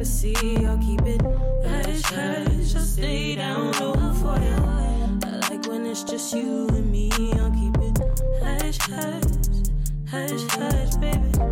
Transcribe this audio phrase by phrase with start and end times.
[0.00, 0.34] privacy.
[0.66, 2.74] I'll keep it hush hush.
[2.74, 4.56] I'll stay down low for you.
[5.24, 7.10] I like when it's just you and me.
[7.12, 7.98] I'll keep it
[8.42, 9.24] hush hush,
[10.08, 11.18] hush hush, baby.
[11.38, 11.44] I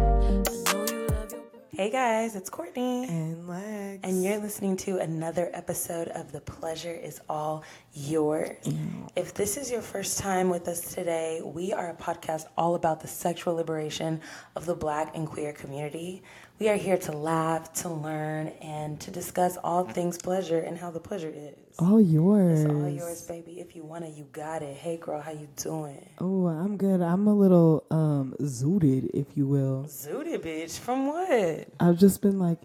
[0.73, 1.43] know you love your.
[1.73, 3.07] Hey guys, it's Courtney.
[3.07, 4.01] And legs.
[4.03, 8.67] And you're listening to another episode of The Pleasure is All Yours.
[9.15, 13.01] If this is your first time with us today, we are a podcast all about
[13.01, 14.23] the sexual liberation
[14.57, 16.23] of the black and queer community.
[16.59, 20.91] We are here to laugh, to learn, and to discuss all things pleasure and how
[20.91, 21.79] the pleasure is.
[21.79, 22.63] all yours.
[22.63, 23.61] It's all yours, baby.
[23.61, 24.77] If you want it, you got it.
[24.77, 26.05] Hey girl, how you doing?
[26.19, 27.01] Oh, I'm good.
[27.01, 29.85] I'm a little um zooted, if you will.
[29.89, 30.81] Zooted, bitch.
[30.81, 31.69] From what?
[31.79, 32.59] I've just been like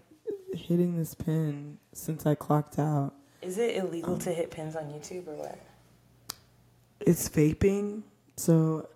[0.52, 3.14] hitting this pin since I clocked out.
[3.42, 5.58] Is it illegal to hit pins on YouTube or what?
[7.00, 8.02] It's vaping,
[8.36, 8.88] so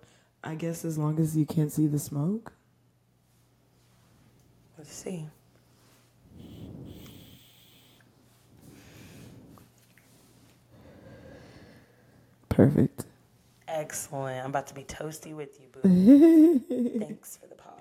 [0.43, 2.51] I guess as long as you can't see the smoke.
[4.79, 5.27] Let's see.
[12.47, 13.05] Perfect.
[13.67, 14.41] Excellent.
[14.41, 16.59] I'm about to be toasty with you, boo.
[16.99, 17.73] Thanks for the pause.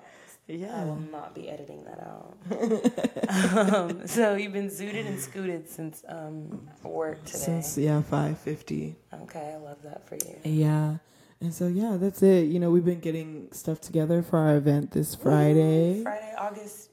[0.49, 0.83] Yeah.
[0.83, 2.37] I will not be editing that out.
[3.77, 7.39] um, so you've been zooted and scooted since um, work today.
[7.39, 8.97] Since yeah, five fifty.
[9.23, 10.37] okay, I love that for you.
[10.43, 10.97] Yeah.
[11.41, 12.47] And so yeah, that's it.
[12.47, 16.88] You know, we've been getting stuff together for our event this Friday, Friday, August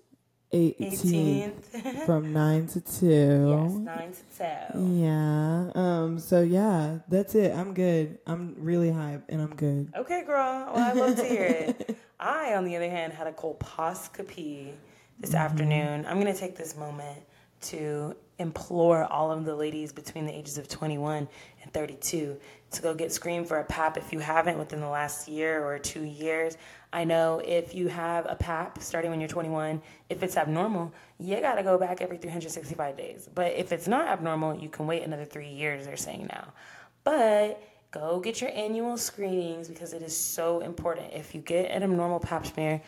[0.56, 2.06] 18th, 18th.
[2.06, 3.08] from 9 to 2.
[3.50, 4.94] yes, 9 to 2.
[4.96, 5.72] Yeah.
[5.76, 6.20] Um.
[6.20, 7.54] So yeah, that's it.
[7.56, 8.20] I'm good.
[8.26, 9.92] I'm really hype, and I'm good.
[9.96, 10.72] Okay, girl.
[10.74, 11.98] Well, I love to hear it.
[12.20, 14.72] I, on the other hand, had a colposcopy
[15.20, 16.06] this afternoon.
[16.08, 17.20] I'm going to take this moment
[17.62, 21.28] to implore all of the ladies between the ages of 21
[21.64, 22.38] and 32
[22.72, 25.80] to go get screened for a PAP if you haven't within the last year or
[25.80, 26.58] two years.
[26.96, 31.38] I know if you have a PAP starting when you're 21, if it's abnormal, you
[31.42, 33.28] got to go back every 365 days.
[33.36, 36.54] But if it's not abnormal, you can wait another three years, they're saying now.
[37.04, 41.12] But go get your annual screenings because it is so important.
[41.12, 42.82] If you get an abnormal pap smear,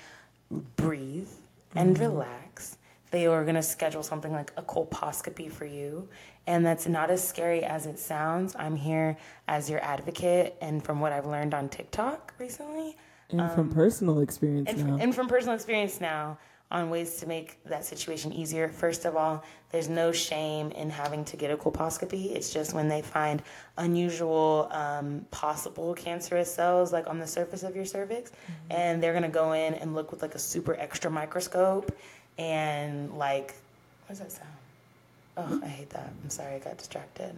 [0.77, 1.27] breathe
[1.75, 2.03] and mm-hmm.
[2.05, 2.77] relax.
[3.11, 6.07] They are going to schedule something like a colposcopy for you.
[6.45, 8.55] And that's not as scary as it sounds.
[8.57, 9.17] I'm here
[9.49, 10.55] as your advocate.
[10.61, 12.95] And from what I've learned on TikTok recently,
[13.29, 14.97] And from personal experience and, now.
[14.99, 16.37] and from personal experience now
[16.69, 18.67] on ways to make that situation easier.
[18.69, 22.31] First of all, there's no shame in having to get a colposcopy.
[22.35, 23.41] It's just when they find
[23.77, 28.31] unusual, um, possible cancerous cells like on the surface of your cervix,
[28.69, 31.91] and they're gonna go in and look with like a super extra microscope
[32.37, 33.55] and like,
[34.05, 34.49] what does that sound?
[35.37, 36.11] Oh, I hate that.
[36.23, 37.33] I'm sorry, I got distracted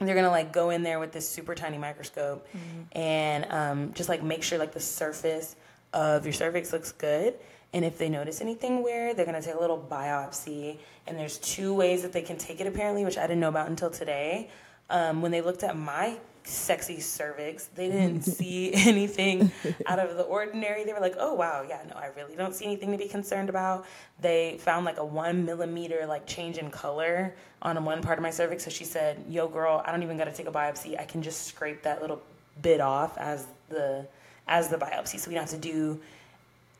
[0.00, 2.46] they're gonna like go in there with this super tiny microscope
[2.92, 5.56] and um, just like make sure like the surface
[5.92, 7.34] of your cervix looks good.
[7.72, 10.78] And if they notice anything weird they're gonna take a little biopsy.
[11.06, 13.68] And there's two ways that they can take it apparently which i didn't know about
[13.68, 14.50] until today.
[14.90, 17.66] Um, when they looked at my sexy cervix.
[17.66, 19.50] They didn't see anything
[19.86, 20.84] out of the ordinary.
[20.84, 23.48] They were like oh wow yeah no i really don't see anything to be concerned
[23.48, 23.86] about.
[24.20, 28.30] They found like a one millimeter like change in color on one part of my
[28.30, 28.64] cervix.
[28.64, 30.98] So she said yo girl i don't even got to take a biopsy.
[30.98, 32.22] I can just scrape that little
[32.62, 34.06] bit off as the
[34.46, 35.18] as the biopsy.
[35.18, 36.00] So we don't have to do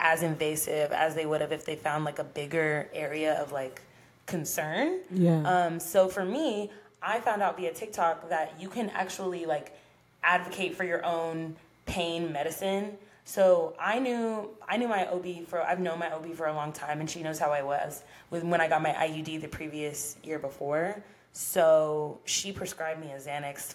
[0.01, 3.81] as invasive as they would have if they found like a bigger area of like
[4.27, 5.01] concern.
[5.11, 5.43] Yeah.
[5.43, 6.71] um, so for me,
[7.05, 9.77] I found out via TikTok that you can actually like
[10.23, 11.57] advocate for your own
[11.87, 12.97] pain medicine.
[13.27, 16.73] So I knew I knew my OB for I've known my OB for a long
[16.73, 20.17] time, and she knows how I was with when I got my IUD the previous
[20.23, 21.03] year before.
[21.33, 23.75] So she prescribed me a Xanax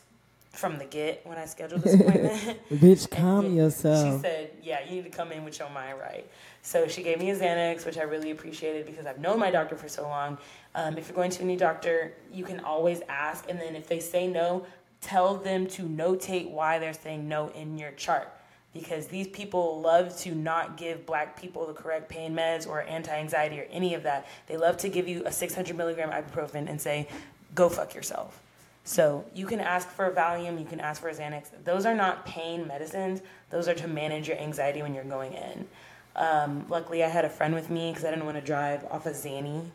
[0.52, 2.60] from the get when I scheduled this appointment.
[2.72, 4.18] Bitch, calm yourself.
[4.18, 6.30] She said, "Yeah, you need to come in with your mind right."
[6.62, 9.76] So she gave me a Xanax, which I really appreciated because I've known my doctor
[9.76, 10.38] for so long.
[10.76, 13.88] Um, if you're going to a new doctor, you can always ask, and then if
[13.88, 14.66] they say no,
[15.02, 18.32] tell them to notate why they're saying no in your chart.
[18.72, 23.18] Because these people love to not give black people the correct pain meds or anti
[23.18, 24.28] anxiety or any of that.
[24.46, 27.08] They love to give you a 600 milligram ibuprofen and say,
[27.56, 28.40] go fuck yourself.
[28.84, 31.50] So you can ask for Valium, you can ask for Xanax.
[31.64, 33.22] Those are not pain medicines.
[33.50, 35.68] Those are to manage your anxiety when you're going in.
[36.16, 39.06] Um, luckily, I had a friend with me because I didn't want to drive off
[39.06, 39.66] of Xanny.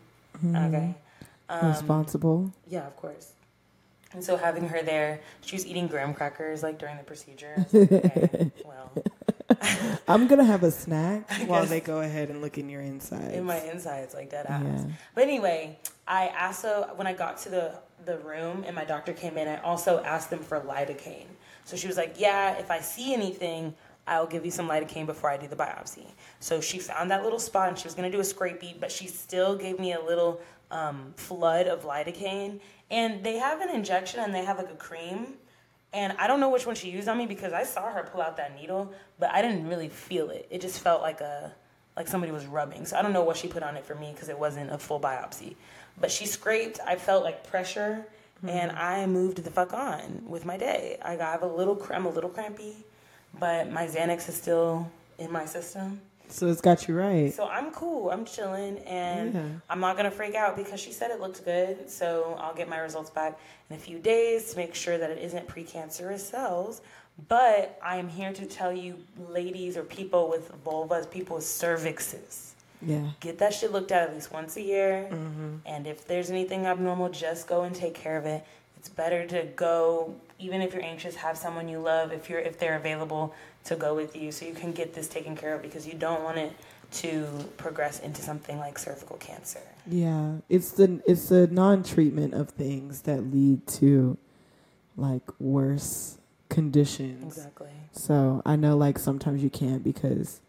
[0.44, 0.94] Okay.
[1.48, 2.52] Um, Responsible.
[2.68, 3.32] Yeah, of course.
[4.12, 7.66] And so having her there, she was eating graham crackers like during the procedure.
[7.72, 8.92] Like, okay, well,
[10.08, 13.34] I'm gonna have a snack while they go ahead and look in your insides.
[13.34, 14.62] in my insides like that ass.
[14.64, 14.84] Yeah.
[15.16, 19.36] But anyway, I also when I got to the the room and my doctor came
[19.36, 21.26] in, I also asked them for lidocaine.
[21.64, 23.74] So she was like, "Yeah, if I see anything,
[24.06, 26.06] I'll give you some lidocaine before I do the biopsy.
[26.40, 29.06] So she found that little spot and she was gonna do a scrapey, but she
[29.06, 30.40] still gave me a little
[30.70, 32.60] um, flood of lidocaine.
[32.90, 35.34] And they have an injection and they have like a cream.
[35.92, 38.20] And I don't know which one she used on me because I saw her pull
[38.20, 40.46] out that needle, but I didn't really feel it.
[40.50, 41.52] It just felt like a
[41.96, 42.84] like somebody was rubbing.
[42.86, 44.78] So I don't know what she put on it for me because it wasn't a
[44.78, 45.54] full biopsy.
[45.98, 46.80] But she scraped.
[46.84, 48.04] I felt like pressure,
[48.44, 50.98] and I moved the fuck on with my day.
[51.00, 51.76] I got- I have a little.
[51.76, 52.84] cr- I'm a little crampy,
[53.38, 56.00] but my Xanax is still in my system.
[56.28, 57.32] So it's got you right.
[57.32, 58.10] So I'm cool.
[58.10, 59.42] I'm chilling, and Yeah.
[59.68, 61.88] I'm not gonna freak out because she said it looked good.
[61.90, 63.38] So I'll get my results back
[63.70, 66.80] in a few days to make sure that it isn't precancerous cells.
[67.28, 68.96] But I am here to tell you,
[69.28, 72.52] ladies or people with vulvas, people with cervixes,
[72.82, 73.02] Yeah.
[73.20, 75.08] get that shit looked at at least once a year.
[75.12, 75.56] Mm-hmm.
[75.66, 78.44] And if there's anything abnormal, just go and take care of it.
[78.78, 82.58] It's better to go, even if you're anxious, have someone you love if you're if
[82.58, 83.34] they're available
[83.64, 86.22] to go with you, so you can get this taken care of because you don't
[86.22, 86.52] want it
[86.92, 87.26] to
[87.56, 89.62] progress into something like cervical cancer.
[89.86, 90.36] Yeah.
[90.48, 94.16] It's the it's the non-treatment of things that lead to
[94.96, 97.36] like worse conditions.
[97.36, 97.70] Exactly.
[97.92, 100.40] So I know like sometimes you can't because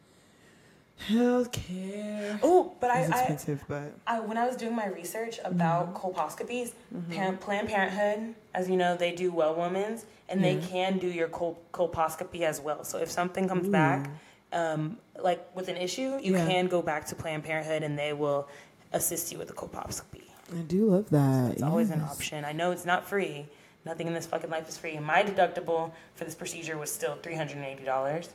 [1.09, 5.39] healthcare Oh, but I, is I, expensive, but I when I was doing my research
[5.43, 6.71] about colposcopies,
[7.11, 11.27] Pan- Planned Parenthood, as you know, they do well women's, and they can do your
[11.27, 12.83] col- colposcopy as well.
[12.83, 14.09] So if something comes back,
[14.53, 16.45] um, like with an issue, you Yeah.
[16.47, 18.47] can go back to Planned Parenthood, and they will
[18.93, 20.23] assist you with the colposcopy.
[20.53, 21.53] I do love that.
[21.53, 22.45] It's always an option.
[22.45, 23.47] I know it's not free.
[23.85, 24.97] Nothing in this fucking life is free.
[24.99, 28.29] My deductible for this procedure was still three hundred and eighty dollars.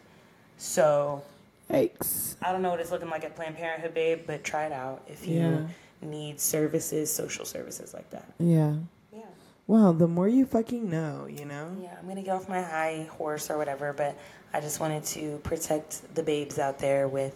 [0.58, 1.22] So
[1.70, 2.36] Yikes.
[2.42, 5.02] I don't know what it's looking like at Planned Parenthood, babe, but try it out
[5.06, 5.66] if you Yeah.
[6.02, 8.24] need services, social services like that.
[8.38, 8.74] Yeah.
[9.12, 9.20] Yeah.
[9.66, 11.68] Well, the more you fucking know, you know?
[11.80, 14.16] Yeah, I'm gonna get off my high horse or whatever, but
[14.52, 17.34] I just wanted to protect the babes out there with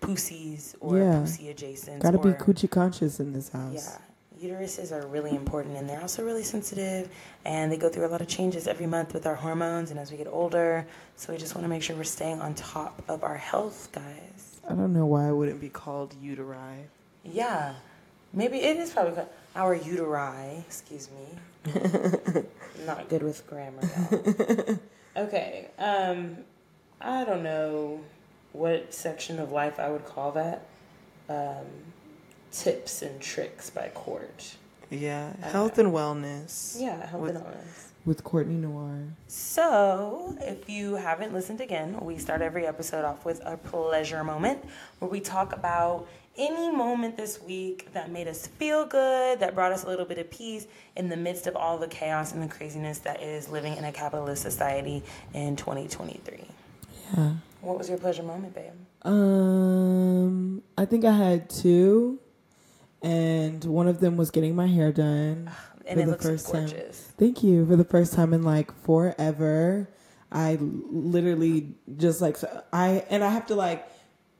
[0.00, 1.20] pussies or Yeah.
[1.20, 2.02] pussy adjacent.
[2.02, 3.72] Gotta be coochie conscious in this house.
[3.74, 3.98] Yeah.
[4.42, 7.08] Uteruses are really important and they're also really sensitive
[7.44, 10.10] and they go through a lot of changes every month with our hormones and as
[10.10, 10.84] we get older.
[11.16, 14.60] So we just want to make sure we're staying on top of our health, guys.
[14.68, 16.84] I don't know why it wouldn't be called uteri.
[17.24, 17.74] Yeah.
[18.32, 21.72] Maybe it is probably called our uteri, excuse me.
[22.86, 24.78] Not good with grammar.
[25.16, 25.68] okay.
[25.78, 26.38] Um
[27.00, 28.00] I don't know
[28.52, 30.66] what section of life I would call that.
[31.28, 31.66] Um
[32.52, 34.56] tips and tricks by Court.
[34.90, 35.50] Yeah, Okay.
[35.50, 36.76] health and wellness.
[36.78, 37.86] Yeah, health With- and wellness.
[38.04, 38.98] With Courtney Noir.
[39.28, 44.64] So, if you haven't listened again, we start every episode off with a pleasure moment
[44.98, 46.06] where we talk about
[46.36, 50.18] any moment this week that made us feel good, that brought us a little bit
[50.18, 50.66] of peace
[50.96, 53.92] in the midst of all the chaos and the craziness that is living in a
[53.92, 55.02] capitalist society
[55.32, 56.48] in 2023.
[57.16, 57.34] Yeah.
[57.60, 58.72] What was your pleasure moment, babe?
[59.02, 62.18] Um, I think I had two,
[63.02, 65.50] and one of them was getting my hair done.
[65.84, 66.66] And For the first time.
[66.66, 67.12] gorgeous.
[67.18, 69.88] Thank you for the first time in like forever.
[70.30, 73.88] I literally just like so I and I have to like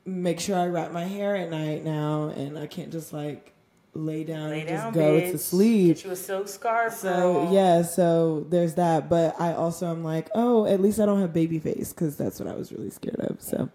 [0.05, 3.51] make sure I wrap my hair at night now, and I can't just like
[3.93, 5.31] lay down Lay and down, just go bitch.
[5.31, 5.95] to sleep.
[5.97, 7.09] Get you a silk scarf, So
[7.43, 7.53] girl.
[7.53, 9.09] yeah, so there's that.
[9.09, 12.39] But I also am like, oh, at least I don't have baby face because that's
[12.39, 13.41] what I was really scared of.
[13.41, 13.69] So,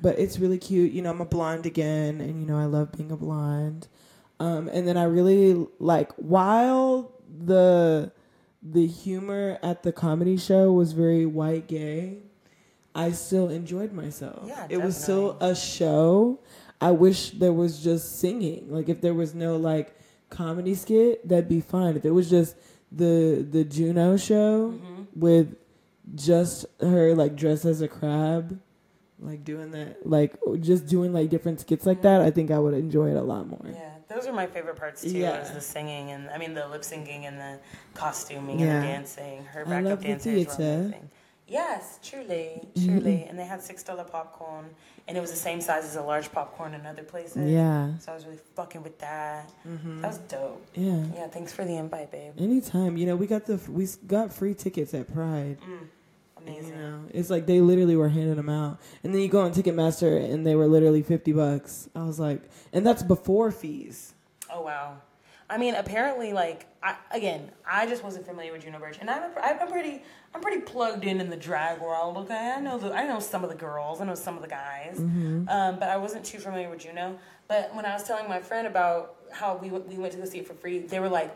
[0.00, 0.92] but it's really cute.
[0.92, 3.88] You know, I'm a blonde again, and you know I love being a blonde.
[4.40, 7.12] Um, and then I really like while
[7.44, 8.12] the
[8.62, 12.18] the humor at the comedy show was very white gay.
[12.94, 14.44] I still enjoyed myself.
[14.48, 16.40] Yeah, it was still a show.
[16.80, 18.70] I wish there was just singing.
[18.72, 19.96] Like if there was no like
[20.30, 21.96] comedy skit, that'd be fine.
[21.96, 22.56] If it was just
[22.90, 25.02] the the Juno show Mm-hmm.
[25.20, 25.56] with
[26.14, 28.58] just her like dressed as a crab,
[29.20, 32.74] like doing that, like just doing like different skits like that, I think I would
[32.74, 33.60] enjoy it a lot more.
[33.72, 35.10] Yeah, those are my favorite parts too.
[35.10, 35.40] Yeah.
[35.42, 37.58] Is the singing and I mean the lip syncing and the
[37.94, 38.66] costuming Yeah.
[38.66, 39.44] and the dancing.
[39.44, 41.10] Her backup love the dancers were amazing.
[41.50, 43.24] Yes, truly, truly.
[43.26, 44.66] And they had six dollar popcorn,
[45.06, 47.50] and it was the same size as a large popcorn in other places.
[47.50, 49.50] Yeah, So I was really fucking with that.
[49.64, 50.62] That was dope.
[50.74, 51.04] yeah.
[51.14, 52.34] Yeah, thanks for the invite, babe.
[52.36, 55.56] Anytime, you know, we got the we got free tickets at Pride.
[55.62, 55.86] Mm,
[56.48, 56.76] amazing.
[56.76, 59.52] You know, it's like they literally were handing them out, and then you go on
[59.52, 61.88] Ticketmaster, and they were literally fifty bucks.
[61.94, 64.14] I was like, and that's before fees.
[64.52, 64.96] Oh wow.
[65.50, 69.22] I mean, apparently, like I, again, I just wasn't familiar with Juno Birch, and I'm,
[69.22, 70.02] a, I'm pretty,
[70.34, 72.18] I'm pretty plugged in in the drag world.
[72.18, 74.48] Okay, I know the, I know some of the girls, I know some of the
[74.48, 75.46] guys, um,
[75.78, 77.18] but I wasn't too familiar with Juno.
[77.48, 80.26] But when I was telling my friend about how we went- we went to go
[80.26, 81.34] see it for free, they were like,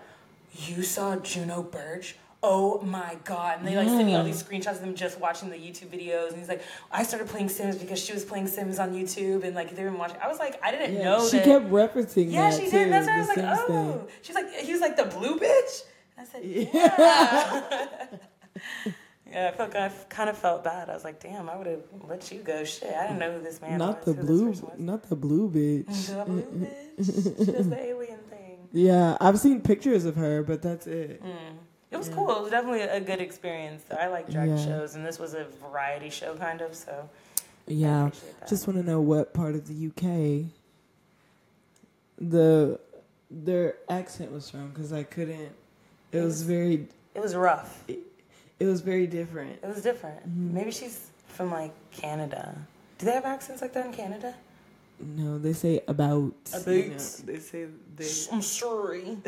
[0.53, 2.17] "You saw Juno Birch?
[2.43, 3.59] Oh my god!
[3.59, 6.31] And they like sent me all these screenshots of them just watching the YouTube videos.
[6.31, 9.55] And he's like, I started playing Sims because she was playing Sims on YouTube, and
[9.55, 10.17] like they've been watching.
[10.23, 11.45] I was like, I didn't Yeah, know she that.
[11.45, 12.93] kept referencing yeah, she too, did.
[12.93, 13.67] That's why I was like, oh.
[13.99, 14.09] thing.
[14.23, 15.83] She's like, he was like the blue bitch.
[16.17, 18.07] And I said, yeah.
[19.31, 20.91] yeah, I felt I kind of felt bad.
[20.91, 22.65] I was like, damn, I would have let you go.
[22.65, 24.15] Shit, I didn't know who this man Not was.
[24.17, 24.63] the blue, was.
[24.79, 26.09] not the blue bitch.
[26.09, 27.47] The blue bitch.
[27.47, 28.39] She does the alien thing.
[28.75, 31.23] Yeah, I've seen pictures of her, but that's it.
[31.23, 31.57] Mm.
[31.93, 32.31] It was cool.
[32.37, 33.83] It was definitely a good experience.
[33.97, 34.65] I like drag Yeah.
[34.65, 36.75] shows, and this was a variety show, kind of.
[36.75, 37.09] So
[37.67, 38.49] Yeah, appreciate that.
[38.49, 40.47] just want to know what part of the UK
[42.19, 42.79] the
[43.31, 45.53] their accent was from because I couldn't.
[46.13, 47.83] It was very, it was rough.
[47.89, 49.59] it was very different.
[49.63, 50.21] It was different.
[50.29, 50.53] Mhm.
[50.53, 52.57] Maybe she's from like Canada.
[52.99, 54.35] Do they have accents like that in Canada?
[55.01, 56.35] No, they say about.
[56.53, 56.67] About.
[56.75, 58.09] you know, they say they.
[58.31, 59.19] I'm sorry.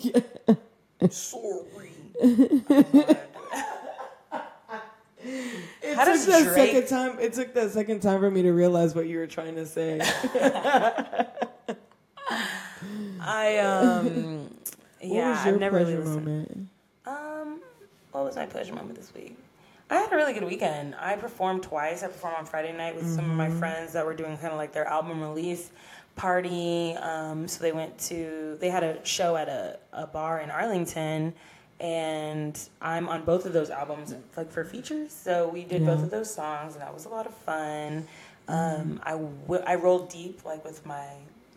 [0.00, 0.20] yeah.
[1.10, 1.90] sorry.
[5.84, 7.18] It How took that Drake- second time.
[7.20, 10.00] It took that second time for me to realize what you were trying to say.
[13.20, 14.48] I um
[15.00, 16.24] yeah, what was your I've never really listened.
[16.24, 16.68] moment?
[17.06, 17.60] Um,
[18.12, 19.36] what was my pleasure moment this week?
[19.90, 20.94] I had a really good weekend.
[20.98, 22.02] I performed twice.
[22.02, 24.56] I performed on Friday night with some of my friends that were doing kind of
[24.58, 25.70] like their album release
[26.16, 26.94] party.
[26.96, 31.34] Um, so they went to they had a show at a, a bar in Arlington,
[31.80, 35.12] and I'm on both of those albums like for features.
[35.12, 38.06] So we did both of those songs, and that was a lot of fun.
[38.48, 41.06] Um, I w- I rolled deep like with my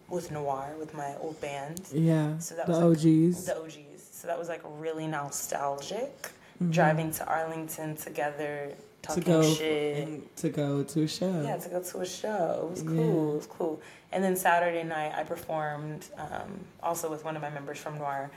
[0.07, 3.45] with Noir with my old band Yeah, So that the was like OGs.
[3.45, 4.03] the OGs.
[4.11, 6.31] So that was like really nostalgic.
[6.63, 6.71] Mhm.
[6.71, 8.71] Driving to Arlington together,
[9.13, 10.35] to go shit.
[10.37, 11.41] to go to a show.
[11.43, 12.67] Yeah, to go to a show.
[12.67, 12.95] It was cool.
[12.95, 13.31] Yeah.
[13.31, 13.81] It was cool.
[14.11, 18.31] And then Saturday night, I performed um, also with one of my members from Noir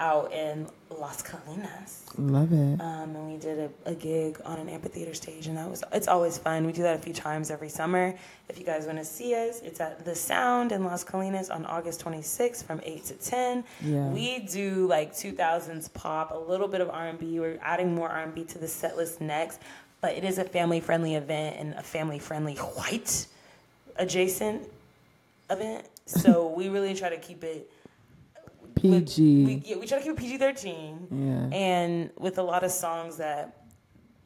[0.00, 0.66] out in
[0.98, 2.02] Las Colinas.
[2.16, 2.80] Love it.
[2.80, 6.08] Um, and we did a, a gig on an amphitheater stage, and that was it's
[6.08, 6.66] always fun.
[6.66, 8.14] We do that a few times every summer.
[8.48, 11.66] If you guys want to see us, it's at the Sound in Las Colinas on
[11.66, 13.64] August 26th from 8 to 10.
[13.82, 14.08] Yeah.
[14.08, 17.38] We do like 2000s pop, a little bit of R&B.
[17.38, 19.60] We're adding more R&B to the set list next,
[20.00, 23.26] but it is a family-friendly event and a family-friendly white
[23.96, 24.66] adjacent
[25.50, 25.84] event.
[26.06, 27.70] So we really try to keep it
[28.74, 29.44] PG.
[29.44, 31.56] we, yeah, we try to keep it PG-13 yeah.
[31.56, 33.56] and with a lot of songs that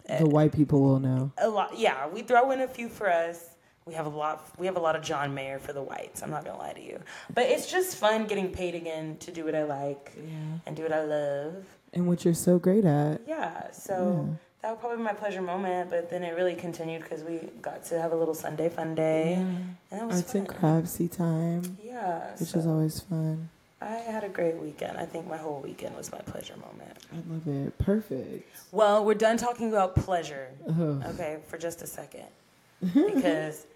[0.07, 1.33] the white people will know.
[1.39, 3.49] a lot yeah we throw in a few for us
[3.87, 6.31] we have a lot we have a lot of john mayer for the whites i'm
[6.31, 7.01] not gonna lie to you
[7.33, 10.59] but it's just fun getting paid again to do what i like Yeah.
[10.67, 11.55] and do what i love
[11.95, 13.23] And what you're so great at.
[13.27, 14.35] yeah so Yeah.
[14.65, 18.01] That would probably my pleasure moment but then it really continued because we got to
[18.01, 20.41] have a little sunday fun day and it was Arts fun.
[20.41, 23.51] and craftsy time, yeah which so is always fun.
[23.83, 27.17] i had a great weekend i think my whole weekend was my pleasure moment I
[27.31, 27.77] love it.
[27.79, 28.49] Perfect.
[28.73, 31.03] well we're done talking about pleasure Oh.
[31.11, 32.25] Okay, for just a second.
[32.95, 33.67] Because,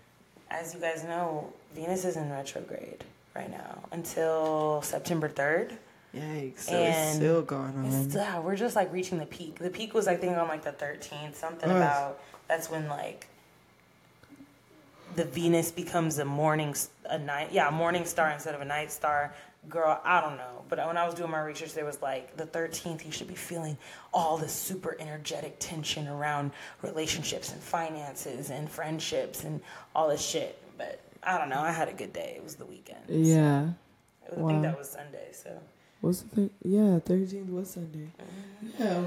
[0.50, 3.04] as you guys know, Venus is in retrograde
[3.36, 5.72] right now until September 3rd.
[6.14, 6.60] Yikes.
[6.60, 7.84] So And it's still going on.
[7.86, 9.58] It's, yeah, we're just like reaching the peak.
[9.58, 11.34] The peak was, I think, on like the 13th.
[11.34, 11.76] Something Ugh.
[11.76, 13.26] about that's when like
[15.16, 16.74] the Venus becomes a morning,
[17.06, 19.34] a night, yeah, a morning star instead of a night star.
[19.68, 20.64] Girl, I don't know.
[20.68, 23.34] But when I was doing my research, there was like the 13th, you should be
[23.34, 23.76] feeling
[24.14, 29.60] all this super energetic tension around relationships and finances and friendships and
[29.94, 30.58] all this shit.
[30.78, 31.60] But I don't know.
[31.60, 32.34] I had a good day.
[32.36, 33.00] It was the weekend.
[33.08, 33.68] so- Yeah.
[34.30, 35.28] I think that was Sunday.
[35.32, 35.50] So
[36.00, 36.50] What's the thing?
[36.62, 38.08] Yeah, 13th was Sunday.
[38.78, 39.04] Yeah.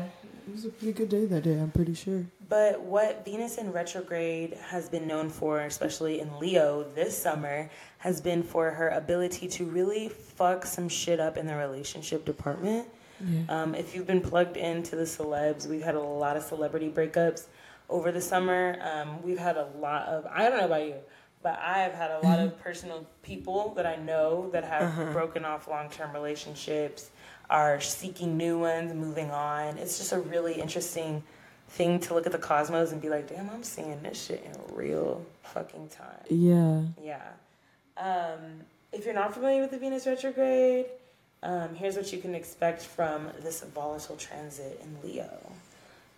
[0.47, 2.25] It was a pretty good day that day, I'm pretty sure.
[2.49, 7.69] But what Venus in retrograde has been known for, especially in Leo this summer,
[7.99, 12.87] has been for her ability to really fuck some shit up in the relationship department.
[13.25, 13.43] Yeah.
[13.47, 17.45] Um, if you've been plugged into the celebs, we've had a lot of celebrity breakups
[17.87, 18.77] over the summer.
[18.81, 20.95] Um, we've had a lot of, I don't know about you,
[21.43, 25.45] but I have had a lot of personal people that I know that have broken
[25.45, 27.09] off long term relationships,
[27.49, 29.77] are seeking new ones, moving on.
[29.77, 31.23] It's just a really interesting
[31.69, 34.75] thing to look at the cosmos and be like, damn, I'm seeing this shit in
[34.75, 36.25] real fucking time.
[36.29, 36.81] Yeah.
[37.01, 37.27] Yeah.
[37.97, 40.85] Um, if you're not familiar with the Venus retrograde,
[41.43, 45.29] um, here's what you can expect from this volatile transit in Leo.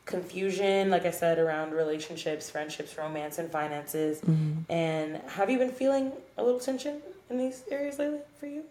[0.05, 4.21] Confusion, like I said, around relationships, friendships, romance, and finances.
[4.21, 4.65] Mhm.
[4.69, 8.63] And have you been feeling a little tension in these areas lately for you?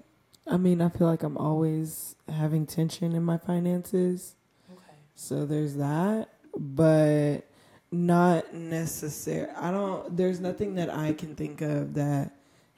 [0.47, 4.35] I mean, I feel like I'm always having tension in my finances.
[4.71, 4.97] Okay.
[5.15, 7.43] So there's that, but
[7.91, 9.49] not necessary.
[9.57, 10.17] I don't.
[10.17, 12.33] There's nothing that I can think of that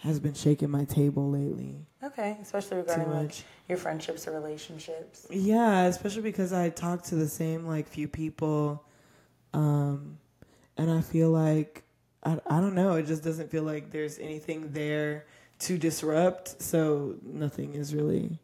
[0.05, 1.77] has been shaking my table lately.
[2.03, 3.33] Okay, especially regarding like
[3.69, 5.27] your friendships or relationships.
[5.31, 8.85] Yeah, especially because I talk to the same like few people,
[9.55, 10.19] um,
[10.77, 11.85] and I feel like
[12.23, 12.97] I I don't know.
[12.97, 15.25] It just doesn't feel like there's anything there
[15.61, 16.61] to disrupt.
[16.61, 18.39] So nothing is really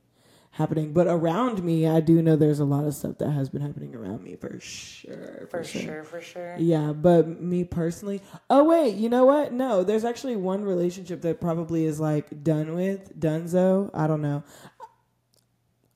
[0.51, 0.93] happening.
[0.93, 3.95] But around me, I do know there's a lot of stuff that has been happening
[3.95, 5.47] around me for sure.
[5.51, 6.57] For sure, for sure.
[6.59, 9.53] Yeah, but me personally, oh wait, you know what?
[9.53, 13.91] No, there's actually one relationship that probably is like done with, donezo.
[13.95, 14.43] I don't know.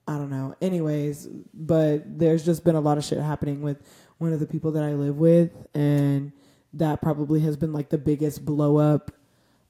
[0.06, 0.54] I don't know.
[0.60, 3.78] Anyways, but there's just been a lot of shit happening with
[4.18, 6.32] one of the people that I live with, and
[6.74, 9.10] that probably has been like the biggest blow up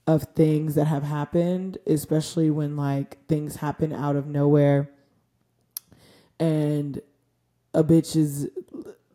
[0.07, 4.91] of things that have happened, especially when like things happen out of nowhere
[6.39, 7.01] and
[7.73, 8.49] a bitch is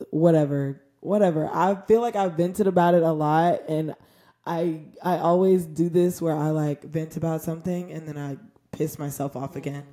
[0.09, 1.49] whatever, whatever.
[1.51, 3.95] I feel like I've vented about it a lot and
[4.45, 8.37] I I always do this where I like vent about something and then I
[8.71, 9.83] piss myself off again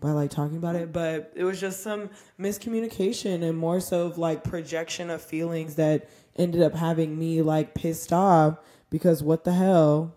[0.00, 0.92] by like talking about it.
[0.92, 6.08] But it was just some miscommunication and more so of like projection of feelings that
[6.36, 10.14] ended up having me like pissed off because what the hell?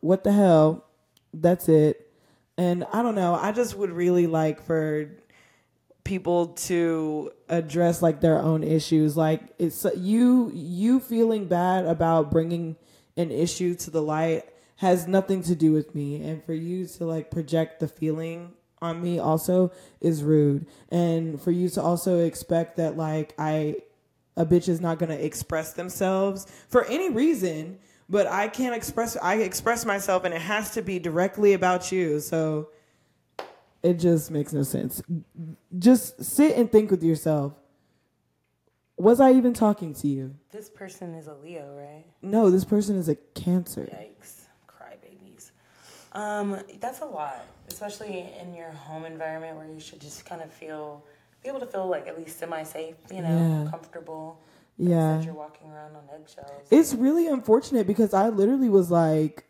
[0.00, 0.84] What the hell?
[1.32, 2.10] That's it.
[2.58, 3.34] And I don't know.
[3.34, 5.10] I just would really like for
[6.06, 12.76] people to address like their own issues like it's you you feeling bad about bringing
[13.16, 14.44] an issue to the light
[14.76, 19.02] has nothing to do with me and for you to like project the feeling on
[19.02, 23.74] me also is rude and for you to also expect that like i
[24.36, 29.16] a bitch is not going to express themselves for any reason but i can't express
[29.22, 32.68] i express myself and it has to be directly about you so
[33.82, 35.00] it just makes no sense.
[35.78, 37.52] Just sit and think with yourself.
[38.96, 40.34] Was I even talking to you?
[40.50, 42.04] This person is a Leo, right?
[42.20, 43.82] No, this person is a Cancer.
[43.92, 44.46] Yikes.
[44.66, 45.50] Crybabies.
[46.18, 50.50] Um, that's a lot, especially in your home environment where you should just kind of
[50.52, 51.04] feel,
[51.44, 53.70] be able to feel like at least semi safe, you know, Yeah.
[53.70, 54.40] comfortable.
[54.78, 55.22] Yeah.
[55.22, 56.68] You're walking around on eggshells.
[56.70, 59.46] It's really unfortunate because I literally was like,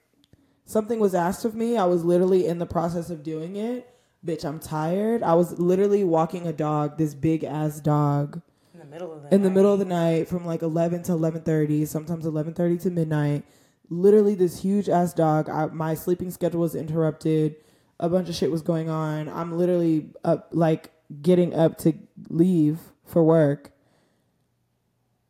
[0.65, 1.77] something was asked of me.
[1.77, 3.89] I was literally in the process of doing it.
[4.25, 5.23] Bitch, I'm tired.
[5.23, 8.43] I was literally walking a dog, this big ass dog,
[8.75, 9.55] in the middle of the in the night.
[9.55, 13.45] middle of the night from like 11 to 11:30, sometimes 11:30 to midnight.
[13.89, 15.49] Literally this huge ass dog.
[15.49, 17.57] I, my sleeping schedule was interrupted.
[18.01, 19.29] A bunch of shit was going on.
[19.29, 20.91] I'm literally up like
[21.23, 21.95] getting up to
[22.29, 23.71] leave for work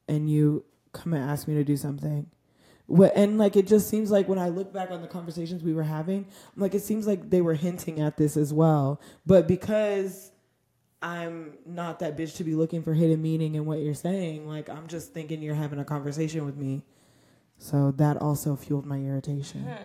[0.08, 2.26] and you come and ask me to do something.
[2.86, 5.74] What and like it just seems like when I look back on the conversations we
[5.74, 9.00] were having, I'm like it seems like they were hinting at this as well.
[9.26, 10.30] But because
[11.02, 14.70] I'm not that bitch to be looking for hidden meaning in what you're saying, like
[14.70, 16.84] I'm just thinking you're having a conversation with me.
[17.58, 19.62] So that also fueled my irritation.
[19.62, 19.82] Hmm.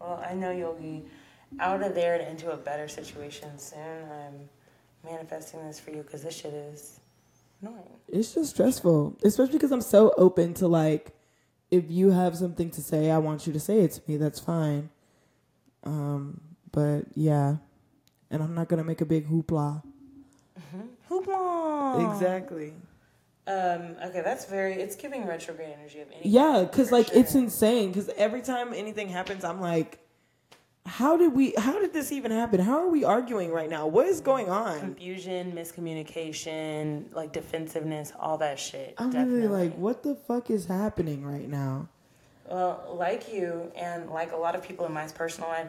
[0.00, 1.04] Well, I know you'll be
[1.60, 3.78] out of there and into a better situation soon.
[3.80, 4.48] I'm
[5.04, 7.00] manifesting this for you because this shit is
[7.60, 7.84] annoying.
[8.08, 11.12] It's just stressful, especially because I'm so open to like,
[11.70, 14.16] if you have something to say, I want you to say it to me.
[14.16, 14.90] That's fine.
[15.84, 16.40] Um,
[16.72, 17.56] but yeah,
[18.30, 19.82] and I'm not gonna make a big hoopla.
[21.10, 22.12] Hoopla!
[22.12, 22.74] Exactly.
[23.48, 27.34] Um, okay, that's very, it's giving retrograde energy of any Yeah, because for like it's
[27.34, 27.92] insane.
[27.92, 30.00] Because every time anything happens, I'm like,
[30.86, 31.52] how did we?
[31.58, 32.60] How did this even happen?
[32.60, 33.86] How are we arguing right now?
[33.86, 34.78] What is going on?
[34.78, 38.94] confusion, miscommunication, like defensiveness, all that shit.
[38.98, 39.42] I'm definitely.
[39.42, 41.88] literally like, what the fuck is happening right now?
[42.48, 45.68] Well, like you and like a lot of people in my personal life,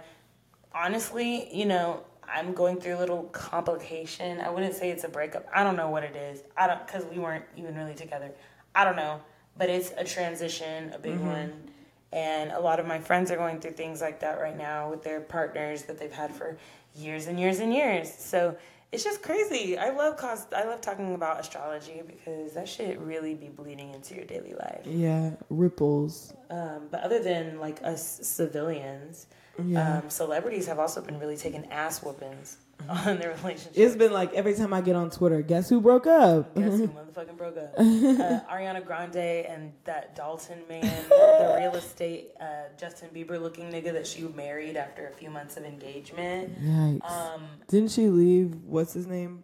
[0.73, 4.39] honestly, you know, I'm going through a little complication.
[4.39, 5.47] I wouldn't say it's a breakup.
[5.53, 6.43] I don't know what it is.
[6.55, 8.31] I don't because we weren't even really together.
[8.75, 9.21] I don't know,
[9.57, 11.27] but it's a transition, a big mm-hmm.
[11.27, 11.66] one.
[12.13, 15.03] And a lot of my friends are going through things like that right now with
[15.03, 16.57] their partners that they've had for
[16.95, 18.13] years and years and years.
[18.13, 18.55] So
[18.91, 19.77] it's just crazy.
[19.77, 24.15] I love cause I love talking about astrology because that shit really be bleeding into
[24.15, 24.81] your daily life.
[24.85, 26.33] Yeah, ripples.
[26.49, 29.27] Um, but other than like us civilians,
[29.61, 29.97] Yeah.
[29.97, 32.57] um, celebrities have also been really taking ass whoopings
[32.89, 33.75] on their relationships.
[33.77, 36.55] It's been like every time I get on Twitter, guess who broke up?
[36.55, 37.73] Guess who motherfucking broke up?
[37.77, 43.93] Uh, Ariana Grande and that Dalton man, the real estate uh, Justin Bieber looking nigga
[43.93, 46.59] that she married after a few months of engagement.
[46.61, 47.09] Yikes.
[47.09, 48.55] Um, Didn't she leave?
[48.65, 49.43] What's his name?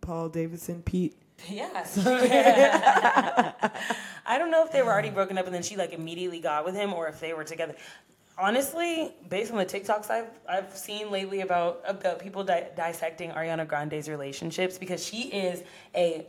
[0.00, 1.16] Paul Davidson, Pete.
[1.48, 1.84] yeah.
[4.26, 6.64] I don't know if they were already broken up and then she like immediately got
[6.64, 7.74] with him or if they were together.
[8.38, 13.66] Honestly, based on the TikToks I've I've seen lately about about people di- dissecting Ariana
[13.66, 15.62] Grande's relationships because she is
[15.94, 16.26] a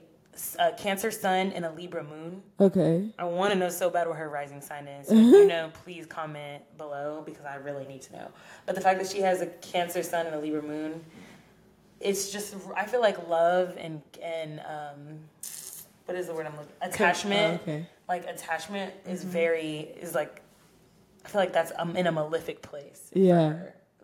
[0.60, 2.44] a Cancer Sun and a Libra Moon.
[2.60, 3.10] Okay.
[3.18, 5.08] I want to know so bad what her rising sign is.
[5.10, 8.28] So if you know, please comment below because I really need to know.
[8.66, 11.04] But the fact that she has a Cancer Sun and a Libra Moon,
[12.00, 15.20] it's just I feel like love and and um,
[16.06, 17.60] what is the word I'm looking for attachment.
[17.60, 17.88] Oh, okay.
[18.08, 20.42] Like attachment is very is like
[21.28, 23.12] I feel like that's um, in a malefic place.
[23.14, 23.60] Yeah.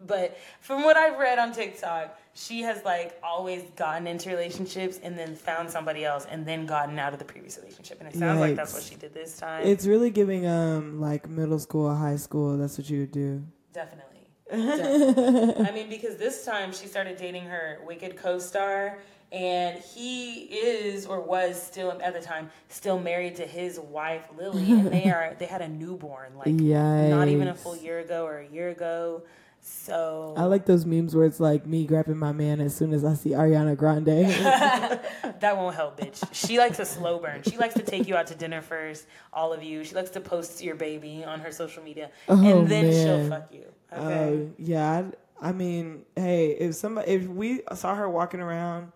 [0.05, 5.17] But from what I've read on TikTok, she has like always gotten into relationships and
[5.17, 7.99] then found somebody else and then gotten out of the previous relationship.
[8.01, 9.65] And it sounds like that's what she did this time.
[9.65, 12.57] It's really giving um like middle school high school.
[12.57, 13.45] That's what you would do.
[13.71, 14.27] Definitely.
[14.51, 15.65] Definitely.
[15.65, 18.99] I mean, because this time she started dating her Wicked co star,
[19.33, 24.71] and he is or was still at the time still married to his wife Lily,
[24.71, 28.37] and they are they had a newborn like not even a full year ago or
[28.37, 29.23] a year ago.
[29.65, 33.05] So I like those memes where it's like me grabbing my man as soon as
[33.05, 34.05] I see Ariana Grande.
[35.39, 36.21] that won't help, bitch.
[36.33, 37.43] She likes a slow burn.
[37.43, 39.85] She likes to take you out to dinner first, all of you.
[39.85, 43.53] She likes to post your baby on her social media, Oh, and then she'll fuck
[43.53, 43.65] you.
[43.93, 44.49] Oh Okay.
[44.57, 45.03] yeah,
[45.41, 48.91] I, I mean, hey, if somebody if we saw her walking around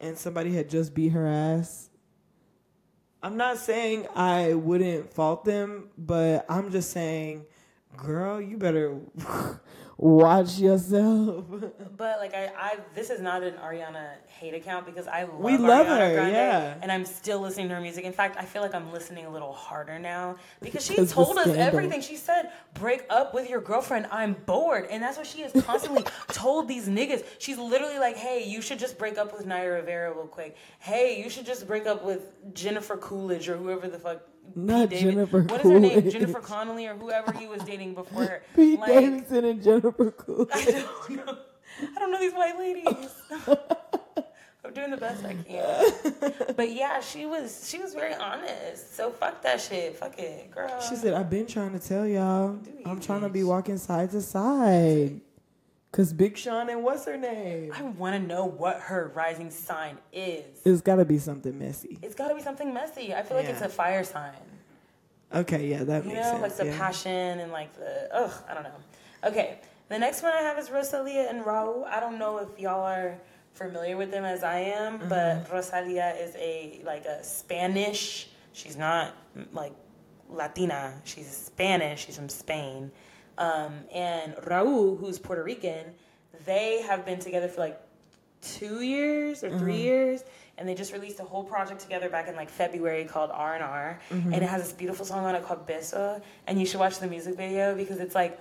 [0.00, 1.90] and somebody had just beat her ass,
[3.22, 7.46] I'm not saying I wouldn't fault them, but I'm just saying,
[7.96, 8.96] girl, you better
[9.98, 11.44] watch yourself.
[11.98, 15.56] But like I, I, this is not an Ariana hate account because I love We
[15.56, 16.74] love Ariana her, Grande, yeah.
[16.80, 18.04] and I'm still listening to her music.
[18.04, 21.48] In fact, I feel like I'm listening a little harder now because she told us
[21.48, 22.00] everything.
[22.00, 24.06] She said, "Break up with your girlfriend.
[24.12, 27.24] I'm bored," and that's what she has constantly told these niggas.
[27.40, 30.56] She's literally like, "Hey, you should just break up with Naya Rivera real quick.
[30.78, 34.20] Hey, you should just break up with Jennifer Coolidge or whoever the fuck."
[34.54, 36.10] Not Pete David- Jennifer What is her name?
[36.10, 38.42] Jennifer Connolly or whoever he was dating before her.
[38.56, 40.50] Pete Like, Davidson and Jennifer Coolidge.
[40.52, 41.38] I don't know.
[41.94, 43.10] I don't know these white ladies.
[44.64, 46.54] I'm doing the best I can.
[46.56, 48.94] But yeah, she was she was very honest.
[48.96, 49.96] So fuck that shit.
[49.96, 50.80] Fuck it, girl.
[50.86, 52.58] She said, "I've been trying to tell y'all.
[52.84, 55.20] I'm trying to be walking side to side."
[55.90, 57.72] Cause Big Sean and what's her name?
[57.74, 60.44] I want to know what her rising sign is.
[60.64, 61.98] It's got to be something messy.
[62.02, 63.14] It's got to be something messy.
[63.14, 64.32] I feel like it's a fire sign.
[65.34, 66.42] Okay, yeah, that You makes know, sense.
[66.42, 66.78] like the yeah.
[66.78, 68.32] passion and like the ugh.
[68.48, 68.76] I don't know.
[69.24, 71.84] Okay, the next one I have is Rosalia and Raul.
[71.86, 73.18] I don't know if y'all are
[73.54, 75.08] familiar with them as I am, Mm-hmm.
[75.08, 78.28] but Rosalia is a like a Spanish.
[78.52, 79.14] She's not
[79.54, 79.72] like
[80.28, 81.00] Latina.
[81.04, 82.04] She's Spanish.
[82.06, 82.90] She's from Spain.
[83.38, 85.86] Um, and Raul, who's Puerto Rican,
[86.44, 87.80] they have been together for like
[88.40, 90.22] two years or 3 years
[90.58, 94.34] and they just released a whole project together back in like february called r&r and
[94.34, 97.36] it has this beautiful song on it called beso and you should watch the music
[97.36, 98.38] video because it's like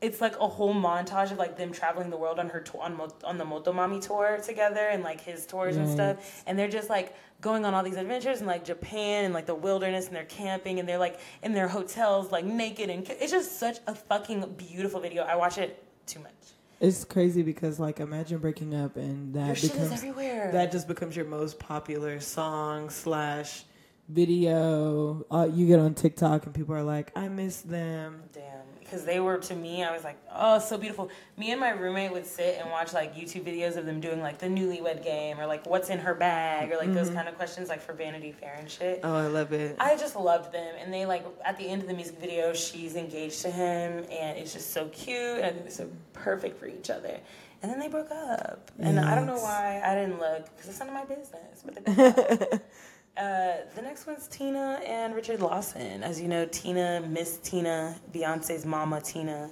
[0.00, 2.96] it's like a whole montage of like them traveling the world on her tour on,
[2.96, 6.88] Mo- on the motomami tour together and like his tours and stuff and they're just
[6.88, 10.24] like going on all these adventures in like japan and like the wilderness and they're
[10.24, 14.54] camping and they're like in their hotels like naked and it's just such a fucking
[14.56, 16.32] beautiful video i watch it too much
[16.80, 20.50] It's crazy because like imagine breaking up and that Your shit is becomes everywhere.
[20.52, 23.64] that just becomes your most popular song slash
[24.08, 25.24] video.
[25.30, 28.42] Uh, you get on TikTok and people are like, "I miss them." Damn,
[28.88, 31.10] because they were to me, I was like, oh, so beautiful.
[31.36, 34.38] Me and my roommate would sit and watch like YouTube videos of them doing like
[34.38, 37.16] the newlywed game or like what's in her bag or like those mm-hmm.
[37.16, 39.00] kind of questions like for Vanity Fair and shit.
[39.04, 39.76] Oh, I love it.
[39.78, 42.96] I just loved them, and they like at the end of the music video, she's
[42.96, 47.18] engaged to him, and it's just so cute, and so perfect for each other.
[47.60, 50.78] And then they broke up, and I don't know why I didn't look because it's
[50.78, 51.62] none of my business.
[51.64, 52.60] But they broke up.
[53.18, 56.02] Uh, the next one's Tina and Richard Lawson.
[56.04, 59.50] As you know, Tina, Miss Tina, Beyonce's mama Tina,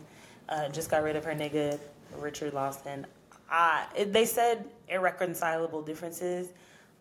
[0.49, 1.79] uh, just got rid of her nigga
[2.17, 3.07] Richard Lawson.
[3.51, 6.49] I, it, they said irreconcilable differences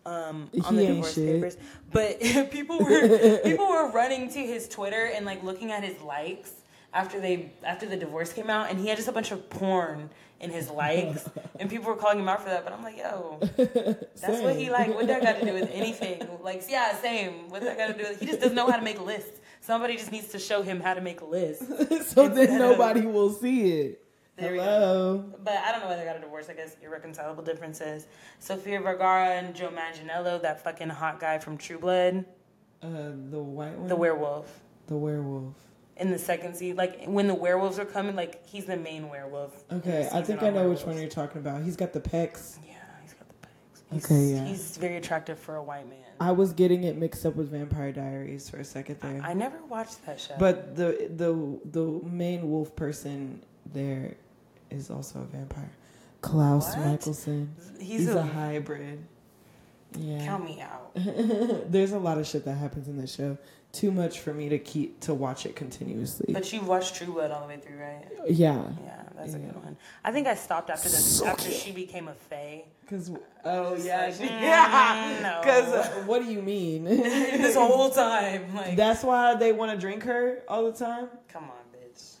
[0.04, 1.34] um, on He the divorce shit.
[1.34, 1.56] papers,
[1.92, 6.52] but people were people were running to his Twitter and like looking at his likes
[6.92, 10.10] after they after the divorce came out, and he had just a bunch of porn
[10.40, 11.28] in his likes,
[11.60, 12.64] and people were calling him out for that.
[12.64, 14.94] But I'm like, yo, that's what he like.
[14.94, 16.26] What that got to do with anything?
[16.42, 17.48] Like, yeah, same.
[17.48, 18.20] What that got to do with?
[18.20, 19.40] He just doesn't know how to make lists.
[19.60, 21.66] Somebody just needs to show him how to make lists.
[22.12, 24.02] so then of- nobody will see it.
[24.36, 24.64] There we go.
[24.64, 25.24] Hello.
[25.42, 26.50] But I don't know why they got a divorce.
[26.50, 28.06] I guess irreconcilable differences.
[28.38, 32.26] Sofia Vergara and Joe Manganiello, that fucking hot guy from True Blood,
[32.82, 32.88] Uh,
[33.30, 33.88] the white one.
[33.88, 34.60] the werewolf.
[34.88, 35.54] The werewolf.
[35.98, 39.64] In the second season, like when the werewolves are coming, like he's the main werewolf.
[39.72, 41.62] Okay, I think I know which one you're talking about.
[41.62, 42.58] He's got the pecs.
[42.66, 43.92] Yeah, he's got the pecs.
[43.92, 44.44] He's, Okay, yeah.
[44.44, 45.98] He's very attractive for a white man.
[46.20, 49.20] I was getting it mixed up with Vampire Diaries for a second there.
[49.22, 50.34] I never watched that show.
[50.38, 54.14] But the the the main wolf person there
[54.70, 55.70] is also a vampire.
[56.20, 57.00] Klaus What?
[57.00, 57.48] Mikaelson.
[57.78, 59.02] he's, He's, a, a, hybrid.
[59.98, 60.24] Yeah.
[60.24, 60.90] Count me out.
[61.70, 63.38] There's a lot of shit that happens in this show.
[63.72, 66.32] Too much for me to keep to watch it continuously.
[66.32, 68.04] But you watched True Blood all the way through, right?
[68.28, 68.62] yeah.
[68.84, 69.76] Yeah, that's a good one.
[70.02, 71.52] I think I stopped after the So after good.
[71.52, 72.64] she became a fae.
[72.88, 73.10] Cause
[73.44, 75.18] oh yeah, like, mm, yeah.
[75.20, 75.40] no.
[75.44, 76.84] Cause uh, what do you mean?
[76.84, 81.08] this whole time, like, That's why they want to drink her all the time.
[81.28, 82.14] come on, bitch.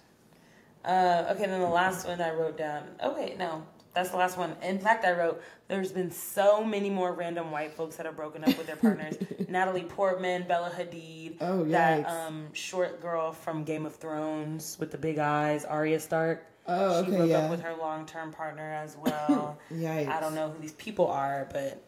[0.84, 2.82] Uh, okay, then the last one I wrote down.
[3.00, 3.64] Oh wait, no,
[3.96, 4.54] that's the last one.
[4.62, 8.44] In fact, I wrote there's been so many more random white folks that have broken
[8.44, 9.16] up with their partners.
[9.48, 14.98] Natalie Portman, Bella Hadid, Oh, that um, short girl from Game of Thrones with the
[14.98, 16.46] big eyes, Arya Stark.
[16.68, 17.38] Oh, she okay, broke yeah.
[17.38, 19.58] up with her long-term partner as well.
[19.72, 20.08] Yikes.
[20.08, 21.82] I don't know who these people are, but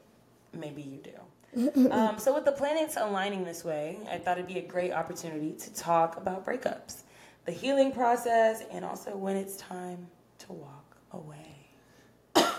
[0.55, 1.91] maybe you do.
[1.91, 5.53] um, so, with the planets aligning this way, I thought it'd be a great opportunity
[5.53, 7.03] to talk about breakups,
[7.45, 10.07] the healing process, and also when it's time
[10.39, 11.48] to walk away.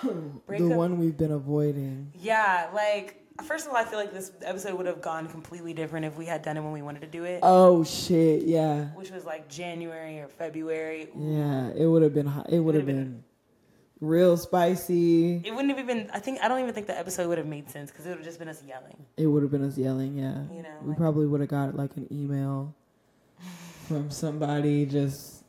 [0.47, 2.11] The one we've been avoiding.
[2.19, 6.05] Yeah, like first of all, I feel like this episode would have gone completely different
[6.05, 8.43] if we had done it when we wanted to do it, Oh shit!
[8.43, 11.09] Yeah, which was like January or February.
[11.17, 11.69] yeah.
[11.75, 12.25] It would have been.
[12.25, 12.47] hot.
[12.49, 13.23] It would have would've been
[14.01, 15.37] real spicy.
[15.45, 16.09] It wouldn't have even.
[16.13, 18.17] I think I don't even think the episode would have made sense because it would
[18.19, 19.05] have just been us yelling.
[19.17, 20.17] It would have been us yelling.
[20.17, 20.43] Yeah.
[20.55, 22.73] You know, we like- probably would have got like an email
[23.87, 24.85] from somebody.
[24.85, 25.43] Just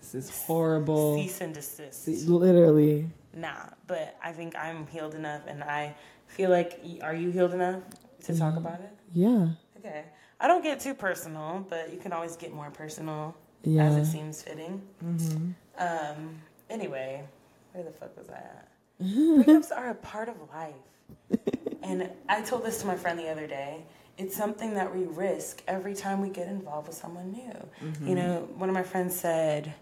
[0.00, 1.16] this is horrible.
[1.16, 2.04] Cease and desist.
[2.04, 3.08] See, Literally.
[3.36, 5.94] Nah, but I think I'm healed enough, and I
[6.26, 6.80] feel like.
[7.02, 7.82] Are you healed enough
[8.24, 8.58] to talk Mhm.
[8.58, 8.92] about it?
[9.12, 9.48] Yeah.
[9.78, 10.04] Okay.
[10.40, 13.84] I don't get too personal, but you can always get more personal Yeah.
[13.84, 14.80] as it seems fitting.
[15.00, 16.40] hmm Um.
[16.70, 17.22] Anyway,
[17.72, 18.68] where the fuck was I at?
[19.02, 20.74] Breakups are a part of life,
[21.82, 23.84] and I told this to my friend the other day.
[24.18, 27.52] It's something that we risk every time we get involved with someone new.
[28.08, 29.74] You know, one of my friends said,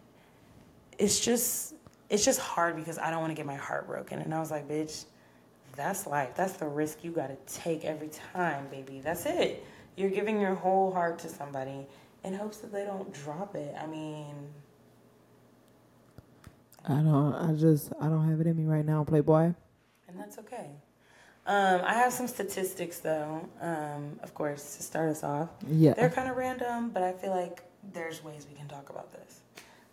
[0.98, 1.73] "It's just,
[2.14, 4.50] it's just hard because I don't want to get my heart broken." And I was
[4.50, 5.04] like, "Bitch,
[5.76, 6.30] that's life.
[6.36, 9.00] That's the risk you got to take every time, baby.
[9.00, 9.64] That's it.
[9.96, 11.86] You're giving your whole heart to somebody
[12.22, 13.74] in hopes that they don't drop it.
[13.80, 14.34] I mean."
[16.86, 17.34] I don't.
[17.34, 17.92] I just.
[18.00, 19.54] I don't have it in me right now, Playboy.
[20.08, 20.70] and that's okay.
[21.46, 25.50] Um, I have some statistics though, um, of course, to start us off.
[25.68, 25.92] Yeah.
[25.92, 29.40] They're kind of random, but I feel like there's ways we can talk about this.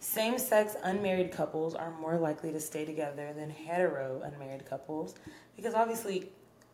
[0.03, 5.13] Same sex unmarried couples are more likely to stay together than hetero unmarried couples
[5.55, 6.29] because obviously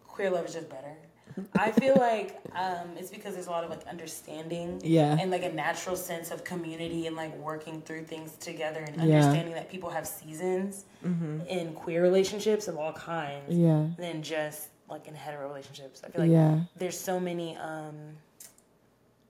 [0.07, 0.95] queer love is just better.
[1.59, 5.17] I feel like um, it's because there's a lot of like understanding Yeah.
[5.19, 9.03] and like a natural sense of community and like working through things together and Yeah.
[9.17, 13.87] understanding that people have seasons hmm in queer relationships of all kinds Yeah.
[13.97, 16.01] than just like in hetero relationships.
[16.05, 16.61] I feel like yeah.
[16.77, 17.95] there's so many um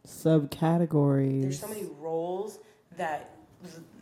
[0.07, 1.41] Subcategories.
[1.41, 2.60] there's so many roles
[2.95, 3.31] that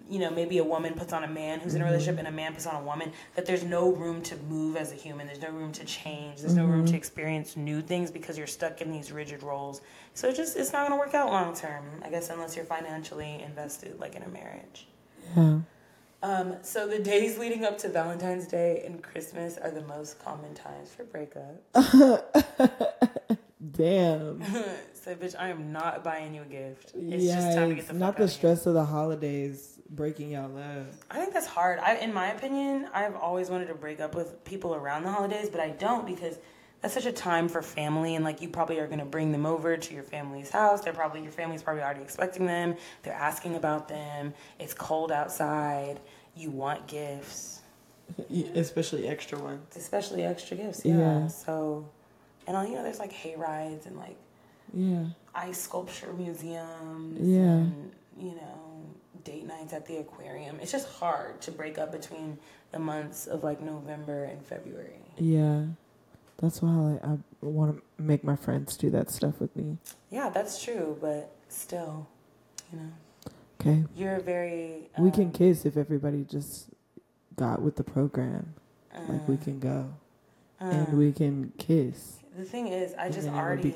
[0.09, 1.87] you know maybe a woman puts on a man who's in a Mhm.
[1.87, 4.91] relationship and a man puts on a woman that there's no room to move as
[4.91, 6.91] a human there's no room to change there's no room Mhm.
[6.91, 9.81] to experience new things because you're stuck in these rigid roles
[10.13, 12.65] so it just it's not going to work out long term i guess unless you're
[12.65, 14.87] financially invested like in a marriage
[15.35, 15.59] Yeah.
[16.21, 20.53] um, so the days leading up to valentine's day and christmas are the most common
[20.53, 21.63] times for breakup
[23.71, 24.43] Damn.
[24.93, 27.93] so bitch i am not buying you a gift it's just time to get the
[27.93, 30.87] Not the out of stress of the holidays breaking y'all love.
[31.11, 31.77] I think that's hard.
[31.79, 35.47] I, in my opinion, I've always wanted to break up with people around the holidays,
[35.49, 36.37] but I don't because
[36.81, 39.77] that's such a time for family, and like you probably are gonna bring them over
[39.77, 40.81] to your family's house.
[40.81, 42.75] They're probably your family's probably already expecting them.
[43.03, 44.33] They're asking about them.
[44.59, 45.99] It's cold outside.
[46.35, 47.61] You want gifts,
[48.55, 49.75] Especially extra ones.
[49.77, 50.83] especially extra gifts.
[50.83, 50.97] Yeah.
[50.97, 51.27] Yeah.
[51.27, 51.87] So,
[52.47, 54.17] and all you know, there's like hay rides and like
[54.73, 55.05] Yeah.
[55.33, 57.19] ice sculpture museums.
[57.21, 57.39] Yeah.
[57.41, 58.59] And, you know,
[59.23, 60.59] date nights at the aquarium.
[60.61, 62.37] It's just hard to break up between
[62.71, 64.99] the months of like November and February.
[65.17, 65.65] Yeah.
[66.37, 69.77] That's why like, I want to make my friends do that stuff with me.
[70.09, 72.07] Yeah, that's true, but still,
[72.71, 72.91] you know,
[73.61, 73.83] Okay.
[73.95, 74.89] you're very.
[74.99, 76.69] we can um, kiss if everybody just
[77.35, 78.53] got with the program.
[79.07, 79.93] Like we uh, can go
[80.61, 82.19] uh, and we can kiss.
[82.35, 83.73] The thing is, I just would already.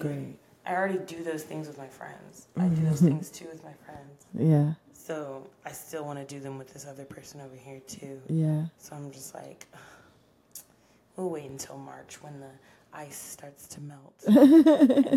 [0.65, 2.47] I already do those things with my friends.
[2.57, 3.07] I do those Mhm.
[3.07, 4.25] things too with my friends.
[4.33, 4.73] Yeah.
[4.93, 8.21] So I still want to do them with this other person over here too.
[8.27, 8.65] Yeah.
[8.77, 9.65] So I'm just like,
[11.15, 12.51] we'll wait until March when the
[12.93, 14.35] ice starts to melt and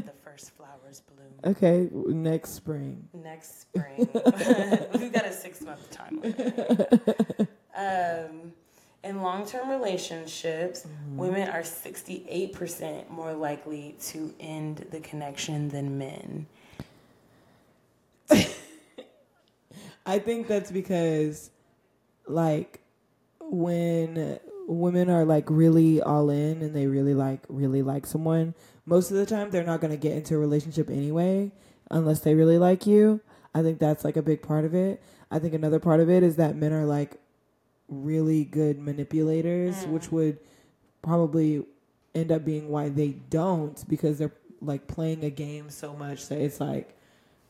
[0.05, 1.53] the first flowers bloom.
[1.53, 1.89] Okay.
[1.93, 3.09] Next spring.
[3.13, 4.09] Next spring.
[4.99, 7.49] We've got a six month time limit.
[7.75, 8.53] Um,
[9.05, 11.17] in long term relationships, mm-hmm.
[11.17, 16.47] women are 68% more likely to end the connection than men.
[20.07, 21.51] I think that's because,
[22.27, 22.81] like,
[23.41, 28.55] when women are like really all in and they really like really like someone,
[28.87, 31.51] most of the time they're not going to get into a relationship anyway
[31.91, 33.21] unless they really like you.
[33.55, 35.03] I think that's like a big part of it.
[35.31, 37.19] I think another part of it is that men are like
[37.93, 39.91] really good manipulators, Mm.
[39.91, 40.39] which would
[41.03, 41.65] probably
[42.15, 46.39] end up being why they don't because they're like playing a game so much that
[46.39, 46.95] it's like,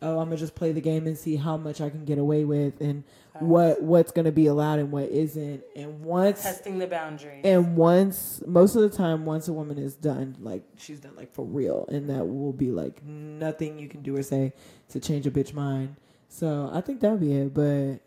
[0.00, 2.44] oh, I'm gonna just play the game and see how much I can get away
[2.44, 3.04] with and
[3.40, 5.62] what what's gonna be allowed and what isn't.
[5.76, 7.42] And once testing the boundaries.
[7.44, 11.32] and once, most of the time, once a woman is done, like she's done, like
[11.32, 14.52] for real, and that will be like nothing you can do or say
[14.90, 15.96] to change a bitch mind.
[16.28, 17.52] So I think that'd be it.
[17.54, 17.98] But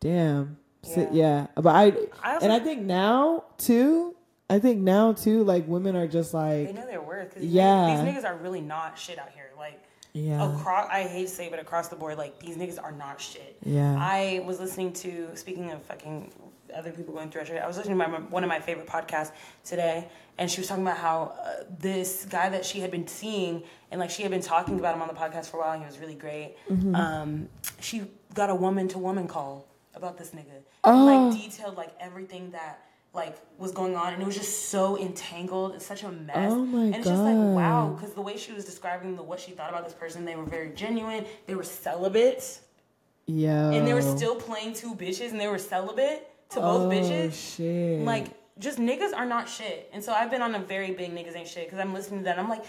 [0.00, 0.56] damn,
[1.12, 1.46] yeah.
[1.54, 4.16] But I I also, and I think now too.
[4.48, 7.34] I think now too, like women are just like they know their worth.
[7.34, 8.02] 'cause Yeah.
[8.04, 9.50] these niggas are really not shit out here.
[9.56, 9.80] Like
[10.12, 12.90] yeah, across, I hate to say, it, but across the board, like these niggas are
[12.90, 13.56] not shit.
[13.64, 16.32] yeah, I was listening to, speaking of fucking
[16.74, 19.30] other people going through I was listening to my, one of my favorite podcasts
[19.64, 23.62] today, and she was talking about how uh, this guy that she had been seeing,
[23.92, 25.82] and like she had been talking about him on the podcast for a while, and
[25.82, 26.56] he was really great.
[26.68, 26.94] Mm-hmm.
[26.96, 27.48] Um,
[27.80, 28.02] she
[28.34, 30.90] got a woman to woman call about this nigga, Oh.
[30.90, 31.42] and like oh.
[31.42, 35.74] detailed like everything that like was going on, and it was just so entangled.
[35.74, 36.52] It's such a mess.
[36.52, 39.40] Oh my and it's just like wow, because the way she was describing the what
[39.40, 41.24] she thought about this person, they were very genuine.
[41.46, 42.60] They were celibate
[43.36, 46.88] yeah, and they were still playing two bitches and they were celibate to both oh,
[46.88, 47.56] bitches.
[47.56, 48.00] Shit.
[48.00, 48.26] Like,
[48.58, 49.88] just niggas are not shit.
[49.92, 52.24] And so I've been on a very big niggas ain't shit because I'm listening to
[52.24, 52.38] that.
[52.38, 52.64] And I'm like,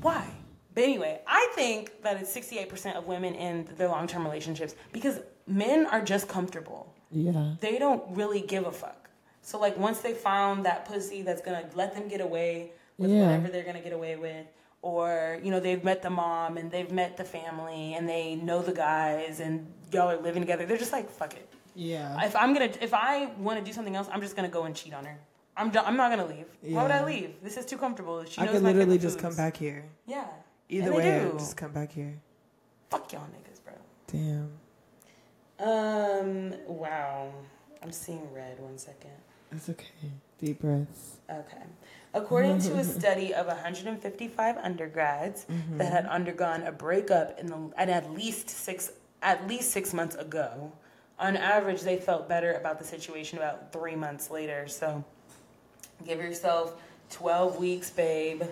[0.00, 0.26] why?
[0.74, 5.20] But anyway, I think that it's 68% of women in their long term relationships because
[5.46, 6.92] men are just comfortable.
[7.10, 9.08] yeah, They don't really give a fuck.
[9.42, 13.22] So, like, once they found that pussy that's gonna let them get away with Yeah.
[13.26, 14.46] whatever they're gonna get away with,
[14.82, 18.62] or, you know, they've met the mom and they've met the family and they know
[18.62, 21.48] the guys and y'all are living together, they're just like, fuck it.
[21.74, 24.64] yeah, If I'm gonna, if I want to do something else, I'm just gonna go
[24.64, 25.18] and cheat on her.
[25.56, 26.46] I'm, do- I'm not gonna leave.
[26.62, 27.34] Why would I leave?
[27.42, 28.24] This is too comfortable.
[28.24, 29.84] She I knows could my literally just come back here.
[30.06, 30.26] Yeah.
[30.68, 31.30] Either way.
[31.38, 32.14] Just come back here.
[32.90, 33.74] Fuck y'all niggas, bro.
[34.08, 34.50] Damn,
[35.58, 36.54] Um.
[36.66, 37.32] Wow.
[37.82, 38.58] I'm seeing red.
[38.60, 39.10] One second.
[39.52, 39.86] it's okay.
[40.40, 41.18] Deep breaths.
[41.30, 41.62] Okay.
[42.14, 45.78] According to a study of 155 undergrads Mm-hmm.
[45.78, 48.90] that had undergone a breakup in the and at least six
[49.22, 50.72] at least six months ago,
[51.18, 54.66] on average they felt better about the situation about three months later.
[54.68, 55.04] So,
[56.04, 56.74] give yourself
[57.10, 58.42] 12 weeks, babe,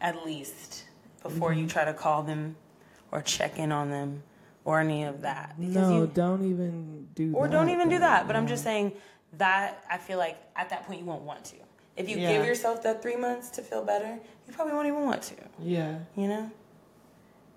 [0.00, 0.84] at least
[1.22, 1.60] before Mm-hmm.
[1.60, 2.56] you try to call them
[3.12, 4.22] or check in on them
[4.68, 5.54] or any of that.
[5.58, 7.52] Because No, you- don't even do or that.
[7.52, 8.26] don't even do that.
[8.26, 8.92] But I'm just saying
[9.38, 11.56] that I feel like at that point you won't want to.
[11.96, 12.32] If you Yeah.
[12.34, 15.36] give yourself that three months to feel better, you probably won't even want to.
[15.58, 16.00] Yeah.
[16.16, 16.50] You know?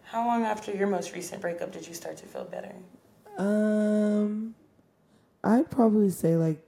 [0.04, 2.74] How long after your most recent breakup did you start to feel better?
[3.38, 4.56] Um,
[5.44, 6.64] I'd probably say like,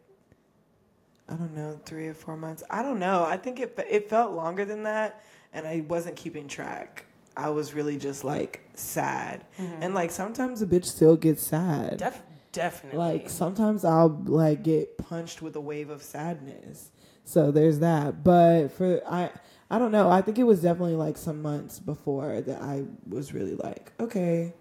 [1.29, 2.63] I don't know, three or four months.
[2.69, 3.23] I don't know.
[3.23, 7.06] I think it it felt longer than that, and I wasn't keeping track.
[7.36, 11.98] I was really just like sad, and like sometimes a bitch still gets sad.
[11.98, 13.00] Def- definitely.
[13.00, 16.91] Like sometimes I'll like get punched with a wave of sadness.
[17.26, 18.24] So there's that.
[18.24, 19.32] But for I
[19.69, 20.10] I don't know.
[20.10, 24.54] I think it was definitely like some months before that I was really like, okay,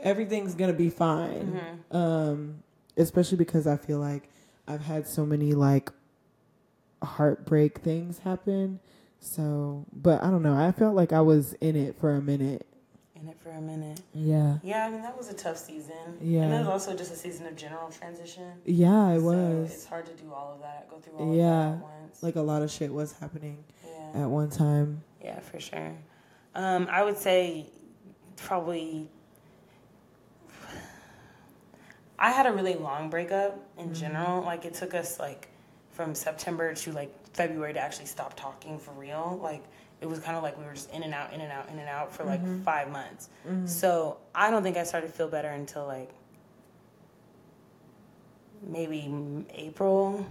[0.00, 1.60] everything's gonna be fine.
[1.90, 2.62] Um,
[2.96, 4.28] especially because I feel like
[4.66, 5.92] I've had so many like
[7.02, 8.80] heartbreak things happen.
[9.20, 10.56] So, but I don't know.
[10.56, 12.66] I felt like I was in it for a minute.
[13.14, 14.00] in it for a minute.
[14.14, 14.56] Yeah.
[14.62, 16.16] Yeah, I mean that was a tough season.
[16.22, 16.42] Yeah.
[16.42, 18.52] And it was also just a season of general transition.
[18.64, 19.70] Yeah, it So was.
[19.72, 21.44] it's hard to do all of that, go through all Yeah.
[21.74, 22.22] of that at once.
[22.22, 24.22] Like a lot of shit was happening yeah.
[24.22, 25.02] at one time.
[25.22, 25.92] Yeah, for sure.
[26.54, 27.66] Um, I would say
[28.36, 29.08] probably.
[32.18, 33.94] I had a really long breakup in Mm-hmm.
[33.94, 34.42] general.
[34.42, 35.48] Like it took us like
[35.92, 39.38] from September to like February to actually stop talking for real.
[39.42, 39.64] Like
[40.02, 41.78] it was kind of like we were just in and out, in and out, in
[41.78, 42.62] and out for like Mm-hmm.
[42.62, 43.28] five months.
[43.64, 46.10] So I don't think I started to feel better until like
[48.62, 50.26] maybe April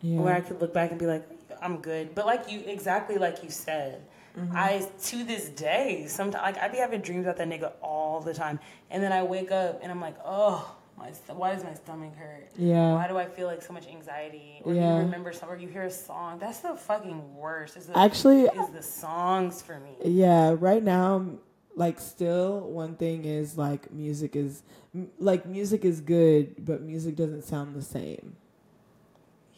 [0.00, 0.20] Yeah.
[0.20, 1.24] where I could look back and be like,
[1.60, 2.14] I'm good.
[2.14, 4.02] But like you, exactly like you said,
[4.38, 4.56] Mm-hmm.
[4.56, 8.32] I to this day sometimes like I be having dreams about that nigga all the
[8.32, 8.58] time,
[8.90, 12.14] and then I wake up and I'm like, oh, my st- why does my stomach
[12.16, 12.48] hurt?
[12.56, 12.94] Yeah.
[12.94, 14.60] Why do I feel like so much anxiety?
[14.64, 14.98] Or Yeah.
[14.98, 16.38] you remember some, or you hear a song.
[16.38, 17.76] That's the fucking worst.
[17.76, 19.96] Is the, Actually, is the songs for me.
[20.04, 21.26] yeah, right now,
[21.74, 24.62] like, still, one thing is like music is
[24.94, 28.36] m- like music is good, but music doesn't sound the same.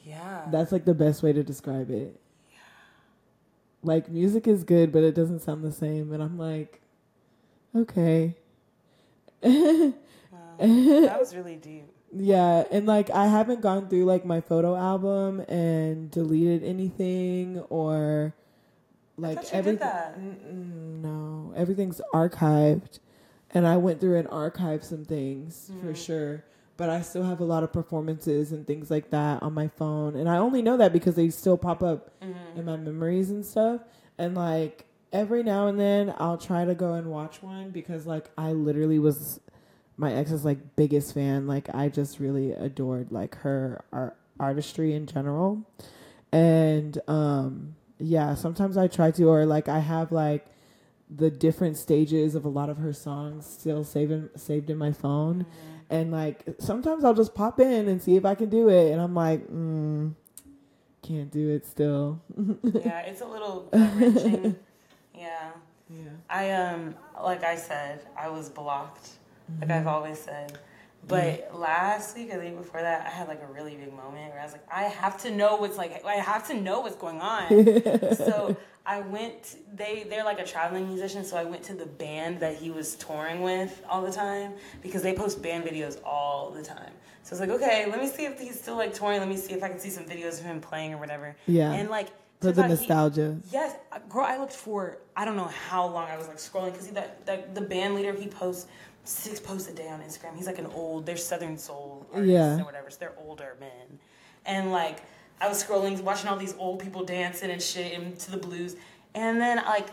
[0.04, 0.46] Yeah.
[0.50, 2.18] That's like the best way to describe it.
[3.82, 6.10] Like, music is good, but it doesn't sound the same.
[6.12, 6.80] And I'm like,
[7.76, 8.34] okay.
[11.06, 11.84] That was really deep.
[12.16, 18.34] Yeah, and like I haven't gone through like my photo album and deleted anything or
[19.16, 21.00] like thought you did everything.
[21.02, 22.98] No, everything's archived,
[23.52, 25.86] and I went through and archived some things Mm-hmm.
[25.88, 26.44] for sure.
[26.76, 30.16] But I still have a lot of performances and things like that on my phone,
[30.16, 32.58] and I only know that because they still pop up Mm-hmm.
[32.58, 33.80] in my memories and stuff.
[34.18, 38.30] And like every now and then, I'll try to go and watch one because like
[38.38, 39.40] I literally was
[39.96, 41.46] my ex's like biggest fan.
[41.46, 45.64] Like I just really adored like her art artistry in general.
[46.32, 50.46] And um yeah, sometimes I try to or like I have like
[51.14, 55.46] the different stages of a lot of her songs still saving saved in my phone.
[55.90, 59.00] And like sometimes I'll just pop in and see if I can do it and
[59.00, 60.12] I'm like, mm,
[61.02, 62.20] can't do it still.
[62.64, 64.56] yeah, it's a little wrenching.
[65.14, 65.50] yeah.
[65.88, 66.10] yeah.
[66.28, 69.10] I um like I said, I was blocked.
[69.60, 69.72] Like Mm-hmm.
[69.72, 70.58] I've always said.
[71.06, 74.30] But last week or the week before that, I had like a really big moment
[74.32, 76.96] where I was like, I have to know what's like I have to know what's
[76.96, 77.48] going on.
[78.16, 82.40] so I went they they're like a traveling musician, so I went to the band
[82.40, 86.62] that he was touring with all the time because they post band videos all the
[86.62, 86.92] time.
[87.22, 89.36] So I was like, okay, let me see if he's still like touring, let me
[89.36, 91.36] see if I can see some videos of him playing or whatever.
[91.46, 91.70] Yeah.
[91.72, 92.08] And like
[92.40, 93.36] For the out he- nostalgia.
[93.52, 93.76] Yes,
[94.08, 94.24] girl.
[94.24, 97.54] I looked for I don't know how long I was like scrolling because that, that
[97.54, 98.68] the band leader he posts
[99.04, 100.36] six posts a day on Instagram.
[100.36, 102.60] He's like an old, they're Southern soul artists Yeah.
[102.60, 102.90] or whatever.
[102.90, 103.98] So they're older men,
[104.44, 105.02] and like
[105.40, 108.76] I was scrolling, watching all these old people dancing and shit and to the blues,
[109.14, 109.88] and then like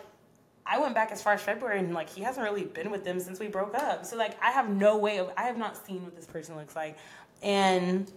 [0.65, 3.19] I went back as far as February and like he hasn't really been with them
[3.19, 4.05] since we broke up.
[4.05, 6.75] So like I have no way of I have not seen what this person looks
[6.75, 6.97] like,
[7.43, 8.11] and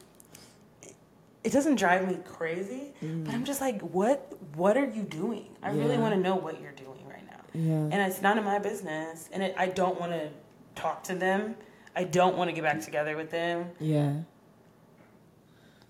[1.43, 3.47] it doesn't drive me crazy, but I'm mm.
[3.47, 5.49] just like, what what are you doing?
[5.63, 7.41] I really want to know what you're doing right now.
[7.53, 7.75] Yeah.
[7.75, 9.29] And it's none of my business.
[9.33, 10.31] And it, I don't want to
[10.75, 11.57] talk to them.
[11.97, 13.71] I don't want to get back together with them.
[13.81, 14.15] Yeah.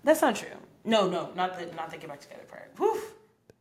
[0.03, 0.49] That's not true.
[0.83, 2.71] No, no, not the not the get back together part.
[2.77, 3.01] Whew.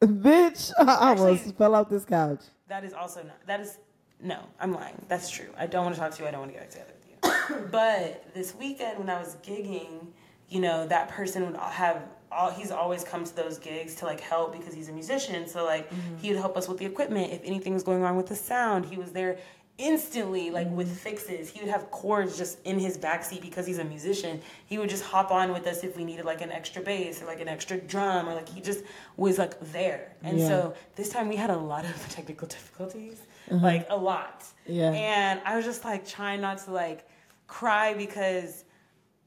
[0.00, 2.42] Bitch, I almost Actually- fell off this couch.
[2.68, 3.46] That is also not.
[3.46, 3.78] That is
[4.20, 4.40] no.
[4.60, 5.00] I'm lying.
[5.08, 5.48] That's true.
[5.56, 6.28] I don't want to talk to you.
[6.28, 7.66] I don't want to get back together with you.
[7.70, 10.08] but this weekend when I was gigging,
[10.48, 12.02] you know, that person would have.
[12.32, 15.46] All, he's always come to those gigs to like help because he's a musician.
[15.46, 16.16] So like mm-hmm.
[16.16, 18.86] he would help us with the equipment if anything was going wrong with the sound.
[18.86, 19.38] He was there
[19.78, 21.48] instantly like with fixes.
[21.50, 24.40] He would have chords just in his backseat because he's a musician.
[24.66, 27.26] He would just hop on with us if we needed like an extra bass or
[27.26, 28.84] like an extra drum or like he just
[29.16, 30.12] was like there.
[30.22, 30.48] And Yeah.
[30.48, 33.20] so this time we had a lot of technical difficulties,
[33.50, 34.44] like a lot.
[34.66, 34.92] Yeah.
[34.92, 37.08] And I was just like trying not to like
[37.48, 38.64] cry because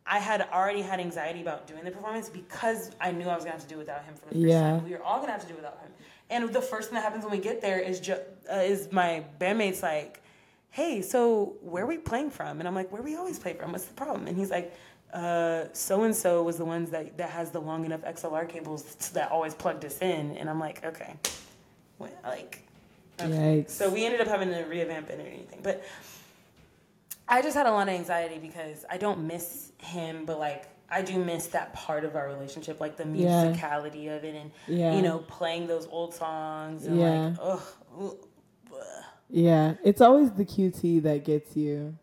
[0.09, 3.51] I had already had anxiety about doing the performance because I knew I was gonna
[3.57, 4.61] have to do it without him for the first Yeah.
[4.61, 4.85] time.
[4.85, 5.91] We were all gonna have to do it without him.
[6.29, 8.19] And the first thing that happens when we get there is ju-
[8.49, 10.21] uh, is my bandmates like,
[10.79, 13.71] "Hey, so where are we playing from?" And I'm like, "Where we always play from?
[13.71, 14.71] What's the problem?" And he's like,
[15.73, 19.31] "So and so was the ones that that has the long enough XLR cables that
[19.31, 21.13] always plugged us in." And I'm like, "Okay,
[21.97, 22.53] what, like."
[23.19, 23.65] Okay.
[23.67, 25.61] So we ended up having to revamp it or anything.
[25.63, 25.83] But
[27.27, 31.01] I just had a lot of anxiety because I don't miss him, but like I
[31.01, 33.45] do miss that part of our relationship, like the Yeah.
[33.45, 34.95] musicality of it and Yeah.
[34.95, 37.09] you know, playing those old songs and Yeah.
[37.09, 38.15] like ugh.
[39.29, 41.97] Yeah, it's always the QT that gets you.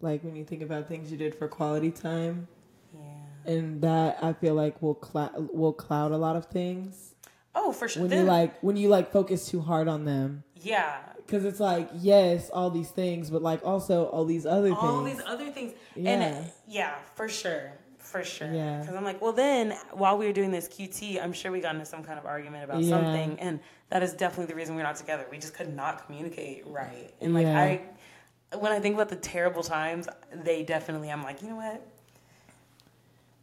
[0.00, 2.48] Like when you think about things you did for quality time,
[2.94, 3.52] Yeah.
[3.52, 7.14] and that I feel like will cloud will cloud a lot of things
[7.54, 8.02] Oh, for sure.
[8.02, 10.44] when you like when you like focus too hard on them.
[10.56, 10.98] yeah.
[11.16, 14.92] Because it's like yes, all these things, but like also all these other All things.
[14.92, 15.72] All these other things.
[15.94, 16.10] Yeah.
[16.10, 17.72] And yeah, for sure.
[18.12, 18.52] For sure.
[18.52, 18.80] Yeah.
[18.80, 21.74] Because I'm like, well, then while we were doing this QT, I'm sure we got
[21.74, 22.90] into some kind of argument about Yeah.
[22.90, 23.40] something.
[23.40, 23.58] And
[23.88, 25.26] that is definitely the reason we're not together.
[25.30, 27.10] We just could not communicate right.
[27.22, 27.58] And like, Yeah.
[27.58, 30.08] I, when I think about the terrible times,
[30.44, 31.86] they definitely, I'm like, you know what?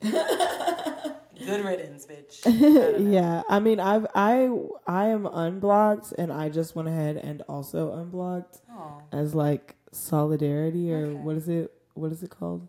[1.40, 2.46] Good riddance, bitch.
[2.46, 4.50] I yeah, I mean, I've I
[4.86, 9.00] I am unblocked, and I just went ahead and also unblocked Aw.
[9.12, 11.14] as like solidarity or Okay.
[11.16, 11.74] what is it?
[11.96, 12.68] What is it called?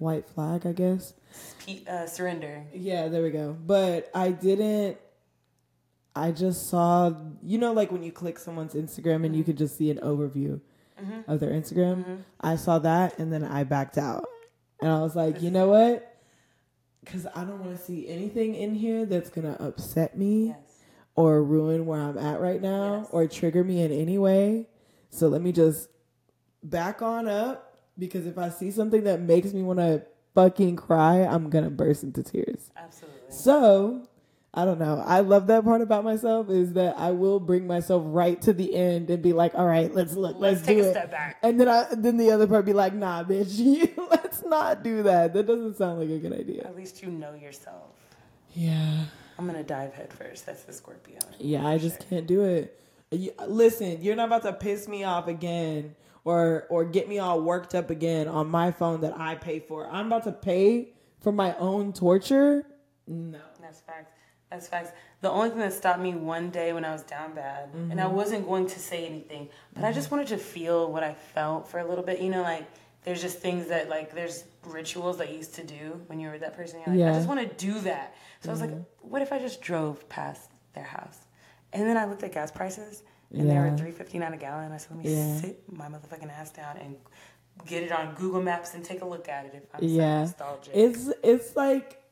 [0.00, 1.14] White flag, I guess.
[1.88, 2.64] Uh, surrender.
[2.72, 3.56] Yeah, there we go.
[3.66, 4.98] But I didn't.
[6.16, 9.76] I just saw, you know, like when you click someone's Instagram and you could just
[9.76, 10.60] see an overview
[11.00, 11.30] Mm-hmm.
[11.30, 12.24] of their Instagram.
[12.40, 14.24] I saw that and then I backed out.
[14.82, 16.16] And I was like, you know what?
[17.04, 20.56] Because I don't want to see anything in here that's going to upset me Yes.
[21.14, 23.08] or ruin where I'm at right now Yes.
[23.12, 24.66] or trigger me in any way.
[25.10, 25.88] So let me just
[26.64, 27.67] back on up
[27.98, 30.02] because if I see something that makes me want to
[30.34, 32.70] fucking cry, I'm to burst into tears.
[32.76, 33.18] Absolutely.
[33.30, 34.08] So
[34.54, 35.02] I don't know.
[35.04, 38.74] I love that part about myself is that I will bring myself right to the
[38.74, 41.10] end and be like, "All right, let's look, let's, Let's take do a it." step
[41.10, 41.38] back.
[41.42, 45.02] And then I then the other part be like, "Nah, bitch, you, let's not do
[45.02, 45.34] that.
[45.34, 47.90] That doesn't sound like a good idea." At least you know yourself.
[48.54, 49.04] Yeah.
[49.38, 50.46] I'm gonna dive head first.
[50.46, 51.18] That's the Scorpio.
[51.38, 52.80] Yeah, I just can't do it.
[53.10, 55.94] You, listen, you're not about to piss me off again
[56.24, 59.88] or or get me all worked up again on my phone that I pay for.
[59.90, 60.90] I'm about to pay
[61.20, 62.66] for my own torture.
[63.06, 63.40] No.
[63.60, 64.12] That's facts.
[64.50, 64.92] That's facts.
[65.20, 68.00] The only thing that stopped me one day when I was down bad, and Mm-hmm.
[68.00, 71.68] I wasn't going to say anything, but I just wanted to feel what I felt
[71.68, 72.20] for a little bit.
[72.20, 72.66] You know, like
[73.04, 76.38] there's just things that like there's rituals that you used to do when you were
[76.38, 76.80] that person.
[76.80, 77.06] You're like, Yeah.
[77.06, 77.14] Mm-hmm.
[77.14, 78.14] I just want to do that.
[78.40, 81.18] So I was like, what if I just drove past their house?
[81.72, 83.02] And then I looked at gas prices,
[83.32, 84.72] and they were three fifty nine a gallon.
[84.72, 85.40] I said, let me Yeah.
[85.40, 86.96] sit my motherfucking ass down and
[87.66, 89.52] get it on Google Maps and take a look at it.
[89.54, 90.24] If I'm Yeah.
[90.24, 92.02] so nostalgic, It's it's like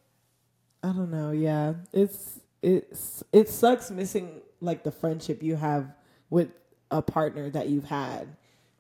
[0.83, 1.75] I don't know, yeah.
[1.93, 5.95] It's it's it sucks missing like the friendship you have
[6.31, 6.49] with
[6.91, 8.29] a partner that you've had.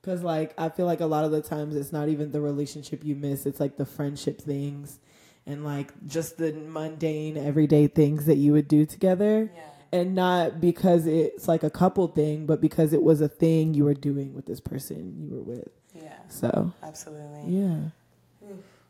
[0.03, 3.05] Cuz like I feel like a lot of the times it's not even the relationship
[3.05, 4.99] you miss, it's like the friendship things
[5.47, 9.51] and like just the mundane everyday things that you would do together.
[9.55, 9.62] yeah.
[9.93, 13.84] And not because it's like a couple thing, but because it was a thing you
[13.84, 15.68] were doing with this person you were with.
[15.95, 17.45] Yeah, So, absolutely.
[17.53, 17.76] yeah.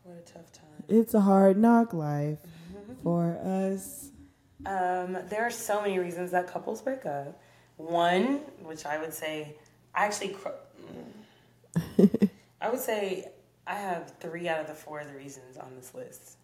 [0.02, 0.64] What a tough time.
[0.88, 2.38] It's a hard knock life
[3.02, 4.10] for us.
[4.64, 7.40] Um, there are so many reasons that couples break up.
[7.76, 9.54] One, which I would say,
[9.94, 10.48] I actually, cr-
[12.60, 13.28] I would say
[13.66, 16.36] I have three out of the four of the reasons on this list.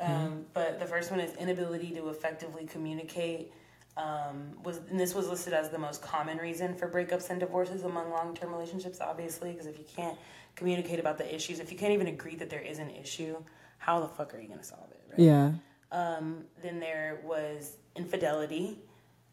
[0.00, 3.52] Um, but the first one is inability to effectively communicate.
[3.98, 7.82] Um, was and this was listed as the most common reason for breakups and divorces
[7.82, 9.00] among long-term relationships.
[9.00, 10.16] Obviously, because if you can't
[10.54, 13.36] communicate about the issues, if you can't even agree that there is an issue,
[13.78, 15.02] how the fuck are you gonna solve it?
[15.10, 15.18] Right?
[15.18, 15.52] Yeah.
[15.90, 18.78] Um, then there was infidelity,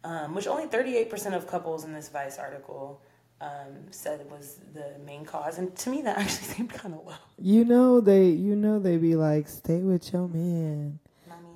[0.04, 3.02] um, which only 38% of couples in this Vice article
[3.42, 5.58] um, said was the main cause.
[5.58, 7.14] And to me, that actually seemed kind of low.
[7.38, 11.00] You know they you know they be like, stay with your man.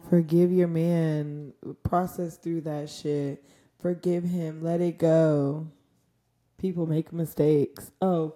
[0.10, 1.53] I Forgive your man.
[1.84, 3.43] Process through that shit.
[3.80, 4.64] Forgive him.
[4.64, 5.68] Let it go.
[6.57, 7.91] People make mistakes.
[8.01, 8.36] Oh.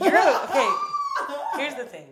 [0.00, 0.70] you're, okay,
[1.56, 2.08] here's the thing.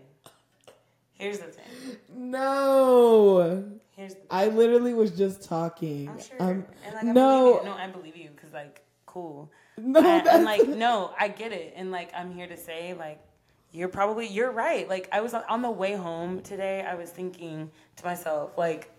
[1.13, 1.97] Here's the thing.
[2.15, 3.65] No.
[3.97, 6.09] Here's the I literally was just talking.
[6.09, 6.37] I'm sure.
[6.41, 7.61] Um, and like, I no.
[7.63, 9.51] No, I believe you because, like, cool.
[9.77, 13.21] no, and that's like no i get it and like i'm here to say like
[13.73, 17.71] you're probably you're right like i was on the way home today i was thinking
[17.97, 18.91] to myself like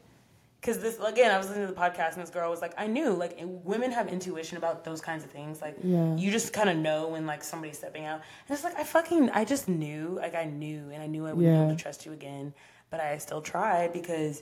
[0.62, 2.88] because this again i was listening to the podcast and this girl was like i
[2.88, 6.16] knew like women have intuition about those kinds of things like Yeah.
[6.16, 9.30] you just kind of know when like somebody's stepping out and it's like i fucking
[9.32, 12.06] i just knew like i knew and i knew i wouldn't be able to trust
[12.06, 12.54] you again
[12.90, 14.42] but i still tried because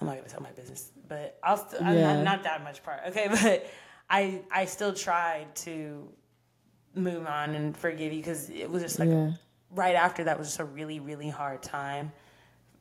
[0.00, 2.14] I'm not gonna tell my business, but I'll st- I'm Yeah.
[2.14, 3.00] not, not that much part.
[3.08, 3.66] Okay, but
[4.08, 6.08] I I still tried to
[6.94, 9.32] move on and forgive you because it was just like Yeah.
[9.70, 12.12] right after that was just a really really hard time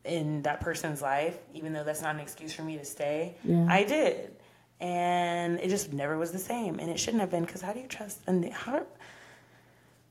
[0.05, 1.38] in that person's life.
[1.53, 3.66] Even though that's not an excuse for me to stay, Yeah.
[3.70, 4.36] I did,
[4.80, 7.43] and it just never was the same, and it shouldn't have been.
[7.45, 8.86] Because how do you trust and how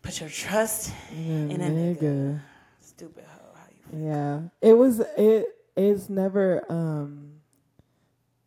[0.03, 1.99] put your trust in a nigga?
[2.01, 2.40] nigga.
[2.80, 3.55] Stupid hoe.
[3.55, 3.64] How
[3.99, 4.40] you Yeah.
[4.61, 5.46] It was it
[5.76, 7.24] it's never um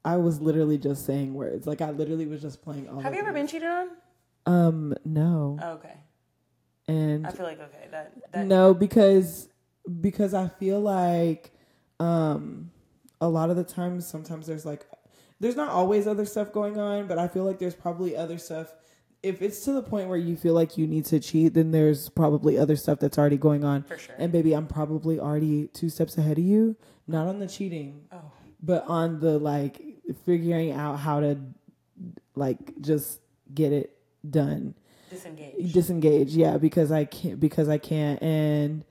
[0.04, 1.68] I was literally just saying words.
[1.68, 3.89] Like I literally was just playing all have you ever been cheated on?
[4.46, 5.60] Um no.
[5.62, 5.96] Oh, okay,
[6.88, 9.50] And I feel like okay that that no because
[10.00, 11.52] because I feel like
[12.00, 12.72] um
[13.20, 14.86] a lot of the times sometimes there's like
[15.39, 18.74] there's not always other stuff going on, but I feel like there's probably other stuff
[19.24, 22.10] if it's to the point where you feel like you need to cheat, then there's
[22.10, 23.84] probably other stuff that's already going on.
[23.84, 24.16] for sure.
[24.18, 26.76] And baby, I'm probably already two steps ahead of you.
[27.08, 28.32] Not on the cheating, oh.
[28.62, 29.82] but on the like
[30.26, 31.38] figuring out how to
[32.36, 33.20] like just
[33.54, 33.96] get it
[34.28, 34.76] done.
[35.10, 35.74] disengaged.
[35.74, 38.84] Disengage, yeah, because I can't because I can't and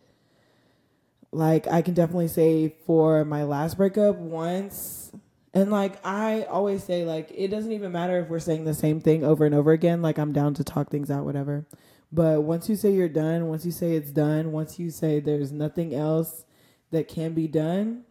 [1.32, 5.12] like I can definitely say for my last breakup once
[5.54, 9.00] and like I always say like it doesn't even matter if we're saying the same
[9.00, 11.66] thing over and over again like I'm down to talk things out whatever.
[12.12, 15.52] But once you say you're done, once you say it's done, once you say there's
[15.52, 16.44] nothing else
[16.90, 18.02] that can be done,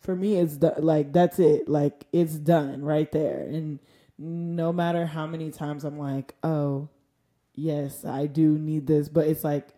[0.00, 1.68] for me it's do- like that's it.
[1.68, 3.40] Like it's done right there.
[3.40, 3.78] And
[4.20, 6.88] no matter how many times I'm like, "Oh,
[7.54, 9.68] yes, I do need this," but it's like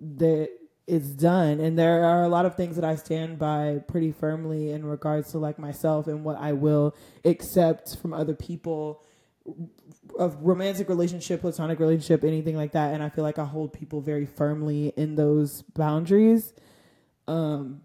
[0.00, 0.48] there
[0.86, 4.72] it's done and there are a lot of things that I stand by pretty firmly
[4.72, 9.00] in regards to like myself and what I will accept from other people
[10.18, 12.94] of romantic relationship, platonic relationship, anything like that.
[12.94, 16.52] And I feel like I hold people very firmly in those boundaries.
[17.28, 17.82] Um,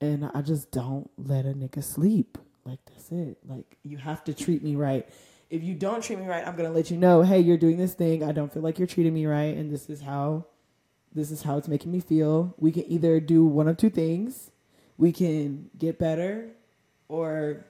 [0.00, 2.38] and I just don't let a nigga sleep.
[2.64, 3.38] like that's it.
[3.46, 5.08] Like you have to treat me right.
[5.48, 7.22] If you don't treat me right, I'm gonna let you know.
[7.22, 8.24] Hey, you're doing this thing.
[8.24, 10.46] I don't feel like you're treating me right, and this is how,
[11.14, 12.54] this is how it's making me feel.
[12.58, 14.50] We can either do one of two things.
[14.98, 16.48] We can get better,
[17.08, 17.64] or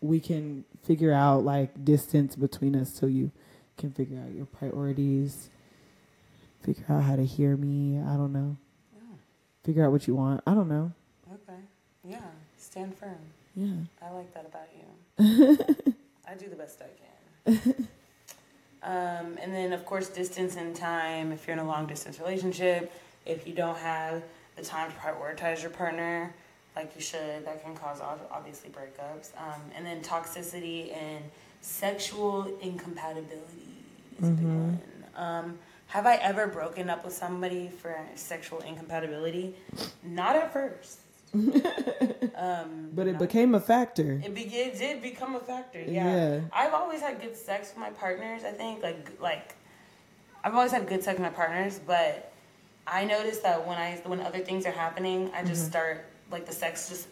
[0.00, 3.30] we can figure out like distance between us so you
[3.76, 5.50] can figure out your priorities,
[6.62, 7.98] figure out how to hear me.
[7.98, 8.56] I don't know.
[9.64, 10.42] Figure out what you want.
[10.46, 10.92] I don't know.
[11.30, 11.60] Okay.
[12.08, 12.18] Yeah.
[12.56, 13.18] Stand firm.
[13.54, 13.74] Yeah.
[14.02, 15.94] I like that about you.
[16.30, 17.88] I do the best I can.
[18.84, 21.32] um, and then, of course, distance and time.
[21.32, 22.92] If you're in a long distance relationship,
[23.26, 24.22] if you don't have
[24.56, 26.32] the time to prioritize your partner
[26.76, 28.00] like you should, that can cause
[28.30, 29.30] obviously breakups.
[29.36, 31.24] Um, and then toxicity and
[31.62, 33.74] sexual incompatibility
[34.22, 34.56] is a big Mhm.
[34.56, 34.80] one.
[35.16, 35.58] Um,
[35.88, 39.56] have I ever broken up with somebody for sexual incompatibility?
[40.04, 40.99] Not at first.
[42.36, 44.20] um, But it became a factor.
[44.24, 45.80] it, be- it did become a factor.
[45.80, 46.04] Yeah.
[46.36, 46.40] Yeah.
[46.52, 48.42] I've always had good sex with my partners.
[48.44, 49.54] I think like like
[50.42, 52.32] I've always had good sex with my partners, but
[52.86, 56.52] I noticed that when I when other things are happening, I just start like the
[56.52, 57.08] sex just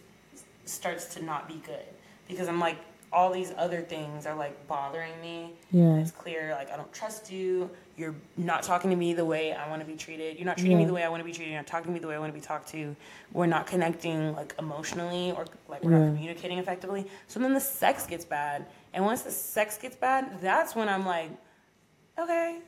[0.64, 1.86] starts to not be good
[2.26, 2.76] because I'm like
[3.12, 5.52] all these other things are like bothering me.
[5.70, 5.96] Yeah.
[5.96, 7.70] It's clear like I don't trust you.
[7.98, 10.36] You're not talking to me the way I want to be treated.
[10.38, 11.50] You're not treating me the way I want to be treated.
[11.50, 12.94] You're not talking to me the way I want to be talked to.
[13.32, 15.98] We're not connecting like emotionally or like we're Yeah.
[16.06, 17.06] not communicating effectively.
[17.26, 18.66] So then the sex gets bad.
[18.94, 21.30] And once the sex gets bad, that's when I'm like,
[22.18, 22.60] okay,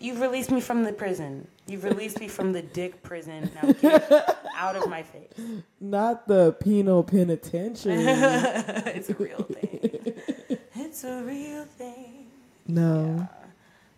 [0.00, 1.46] you've released me from the prison.
[1.68, 3.48] You've released me from the dick prison.
[3.62, 5.30] Now get out of my face.
[5.80, 7.94] Not the penal penitentiary.
[7.98, 10.14] it's a real thing.
[10.74, 12.26] It's a real thing.
[12.66, 13.28] no.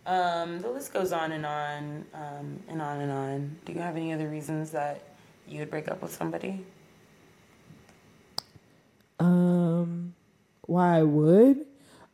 [0.07, 3.57] Um, the list goes on and on um, and on and on.
[3.65, 5.03] Do you have any other reasons that
[5.49, 6.65] you would break up with somebody?
[9.19, 10.15] Um,
[10.63, 11.67] why I would?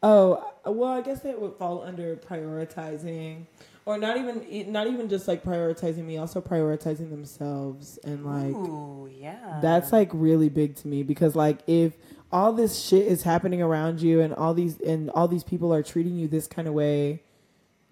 [0.03, 3.47] Oh, well, I guess that would fall under prioritizing,
[3.85, 9.11] or not even not even just like prioritizing me, also prioritizing themselves and like Ooh,
[9.13, 9.59] yeah.
[9.61, 11.93] that's like really big to me because like if
[12.33, 15.83] all this shit is happening around you and all these and all these people are
[15.83, 17.23] treating you this kind of way,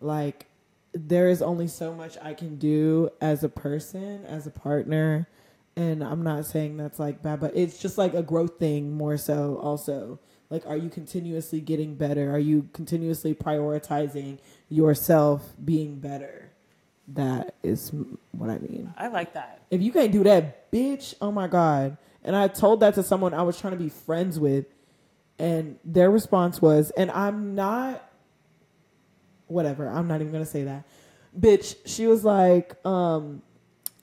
[0.00, 0.46] like
[0.92, 5.28] there is only so much I can do as a person, as a partner.
[5.76, 9.16] And I'm not saying that's like bad, but it's just like a growth thing more
[9.16, 10.18] so also.
[10.50, 12.32] Like are you continuously getting better?
[12.32, 14.38] Are you continuously prioritizing
[14.68, 16.50] yourself being better?
[17.08, 17.92] That is
[18.32, 18.92] what I mean.
[18.96, 19.62] I like that.
[19.70, 21.96] If you can't do that, bitch, oh my god.
[22.24, 24.66] And I told that to someone I was trying to be friends with,
[25.38, 28.07] and their response was, and I'm not
[29.48, 30.84] whatever, I'm not even gonna say that.
[31.38, 33.42] Bitch, she was like, um,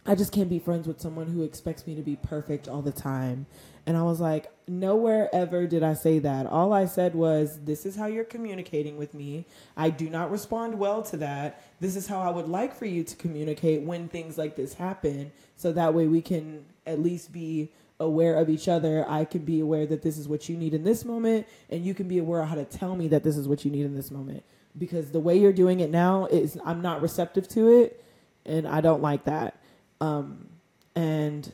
[0.06, 2.91] I just can't be friends with someone who expects me to be perfect all the
[2.91, 3.48] time.
[3.88, 6.46] And I was like, nowhere ever did I say that.
[6.46, 9.46] All I said was, this is how you're communicating with me.
[9.76, 11.64] I do not respond well to that.
[11.80, 15.32] This is how I would like for you to communicate when things like this happen.
[15.56, 19.06] So that way we can at least be aware of each other.
[19.10, 21.93] I can be aware that this is what you need in this moment, and you
[21.93, 23.96] can be aware of how to tell me that this is what you need in
[23.96, 24.43] this moment.
[24.78, 28.04] Because the way you're doing it now is I'm not receptive to it,
[28.46, 29.58] and I don't like that.
[30.02, 30.50] Um,
[30.96, 31.52] and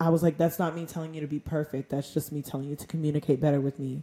[0.00, 1.90] I was like, that's not me telling you to be perfect.
[1.90, 4.02] That's just me telling you to communicate better with me.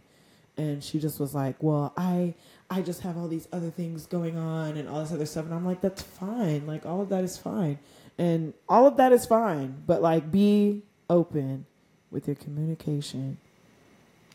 [0.56, 2.34] And she just was like, well, I
[2.70, 5.44] I just have all these other things going on and all this other stuff.
[5.44, 6.66] And I'm like, that's fine.
[6.66, 7.78] Like all of that is fine.
[8.18, 9.82] And all of that is fine.
[9.86, 11.66] But like be open
[12.10, 13.38] with your communication.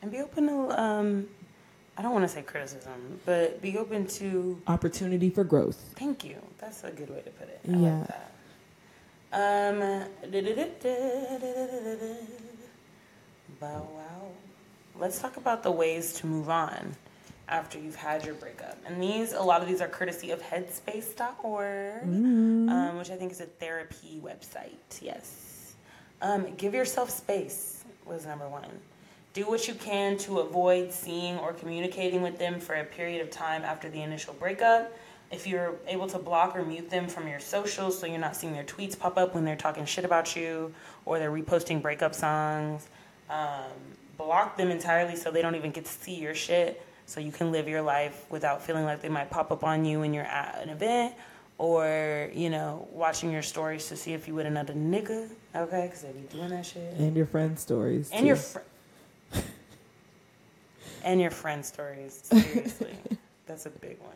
[0.02, 1.28] And be open to, um,
[1.98, 5.94] I don't want to say criticism, but be open to, Opportunity for growth.
[5.96, 6.36] thank you.
[6.60, 7.60] That's a good way to put it.
[7.68, 7.98] I Yeah.
[8.00, 8.32] like that.
[9.34, 10.08] Um,
[13.60, 14.28] bow wow.
[15.00, 16.96] Let's talk about the ways to move on
[17.48, 18.78] after you've had your breakup.
[18.86, 23.42] And these, a lot of these are courtesy of headspace.org, um, which I think is
[23.42, 25.02] a therapy website.
[25.02, 25.74] Yes.
[26.22, 28.70] Um, give yourself space was number one.
[29.38, 33.30] Do what you can to avoid seeing or communicating with them for a period of
[33.30, 34.92] time after the initial breakup.
[35.30, 38.54] If you're able to block or mute them from your socials so you're not seeing
[38.54, 40.74] their tweets pop up when they're talking shit about you
[41.06, 42.88] or they're reposting breakup songs,
[43.30, 43.62] um,
[44.18, 47.52] block them entirely so they don't even get to see your shit so you can
[47.52, 50.60] live your life without feeling like they might pop up on you when you're at
[50.64, 51.14] an event
[51.60, 55.84] or, you know, watching your stories to see if you with another nigga, okay?
[55.86, 58.10] Because they be doing that shit And your friend stories.
[58.12, 58.26] and too.
[58.26, 58.60] your fr-
[61.04, 62.22] and your friend stories.
[62.24, 62.96] Seriously,
[63.46, 64.14] that's a big one.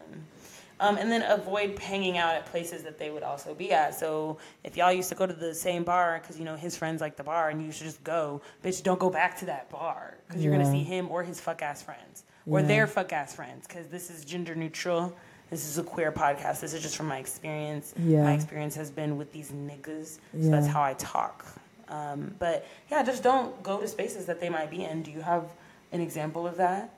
[0.79, 3.93] Um, and then avoid hanging out at places that they would also be at.
[3.93, 7.01] So if y'all used to go to the same bar because you know his friends
[7.01, 10.17] like the bar and you should just go, bitch, don't go back to that bar
[10.27, 12.65] because you're gonna see him or his fuck ass friends or Yeah.
[12.65, 15.13] their fuck ass friends because this is gender neutral.
[15.51, 16.61] This is a queer podcast.
[16.61, 17.93] This is just from my experience.
[17.99, 18.23] Yeah.
[18.23, 21.45] My experience has been with these niggas, so that's how I talk.
[21.89, 25.03] Um, but yeah, just don't go to spaces that they might be in.
[25.03, 25.43] Do you have
[25.91, 26.93] an example of that?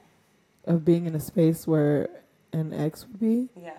[0.65, 2.09] Of being in a space where
[2.51, 3.49] an ex would be?
[3.61, 3.71] Yeah.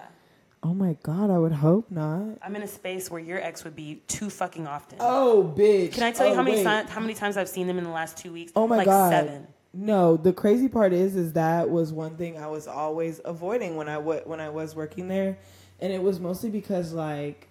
[0.63, 2.39] Oh my god, I would hope not.
[2.43, 4.99] I'm in a space where your ex would be too fucking often.
[5.01, 5.93] Oh, bitch.
[5.93, 6.87] Can I tell you Oh, how many wait.
[6.87, 8.53] si- how many times I've seen them in the last two weeks?
[8.57, 9.11] Oh my like god.
[9.11, 9.47] seven.
[9.77, 13.89] No, the crazy part is, is that was one thing I was always avoiding when
[13.89, 15.37] I w- when I was working there,
[15.81, 17.49] and it was mostly because like,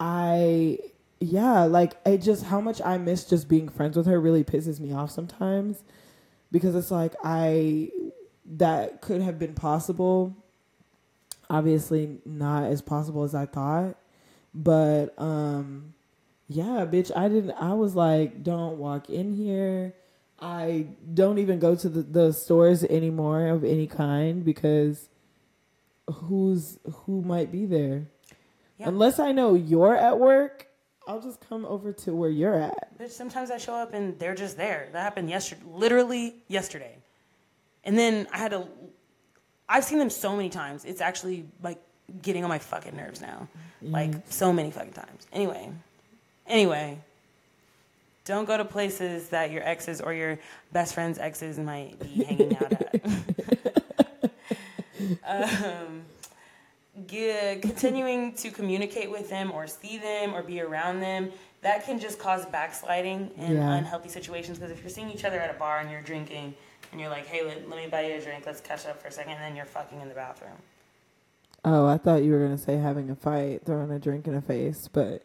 [0.00, 0.78] I,
[1.20, 4.80] yeah, like it just how much I miss just being friends with her really pisses
[4.80, 5.82] me off sometimes,
[6.54, 7.90] because it's like I,
[8.46, 10.36] that could have been possible.
[11.50, 13.96] Obviously, not as possible as I thought,
[14.54, 15.94] but um,
[16.48, 17.50] yeah, bitch, I didn't.
[17.60, 19.94] I was like, don't walk in here.
[20.38, 25.08] I don't even go to the, the stores anymore of any kind because
[26.08, 28.06] who's who might be there?
[28.78, 28.90] Yeah.
[28.90, 30.68] Unless I know you're at work,
[31.06, 32.98] I'll just come over to where you're at.
[32.98, 34.88] Bitch, sometimes I show up and they're just there.
[34.92, 36.96] That happened yesterday, literally yesterday.
[37.84, 38.66] And then I had to.
[39.68, 40.84] I've seen them so many times.
[40.84, 41.78] It's actually like
[42.22, 43.48] getting on my fucking nerves now.
[43.82, 45.26] Like so many fucking times.
[45.32, 45.70] Anyway,
[46.46, 46.98] anyway,
[48.24, 50.38] don't go to places that your exes or your
[50.72, 53.04] best friend's exes might be hanging out at.
[55.84, 56.02] um,
[57.08, 61.30] continuing to communicate with them or see them or be around them
[61.62, 63.74] that can just cause backsliding in Yeah.
[63.74, 64.58] unhealthy situations.
[64.58, 66.54] Because if you're seeing each other at a bar and you're drinking
[66.92, 68.44] and you're like hey let, let me buy you a drink.
[68.46, 70.56] Let's catch up for a second and then you're fucking in the bathroom.
[71.64, 74.42] Oh, I thought you were gonna say having a fight, throwing a drink in a
[74.42, 75.22] face, but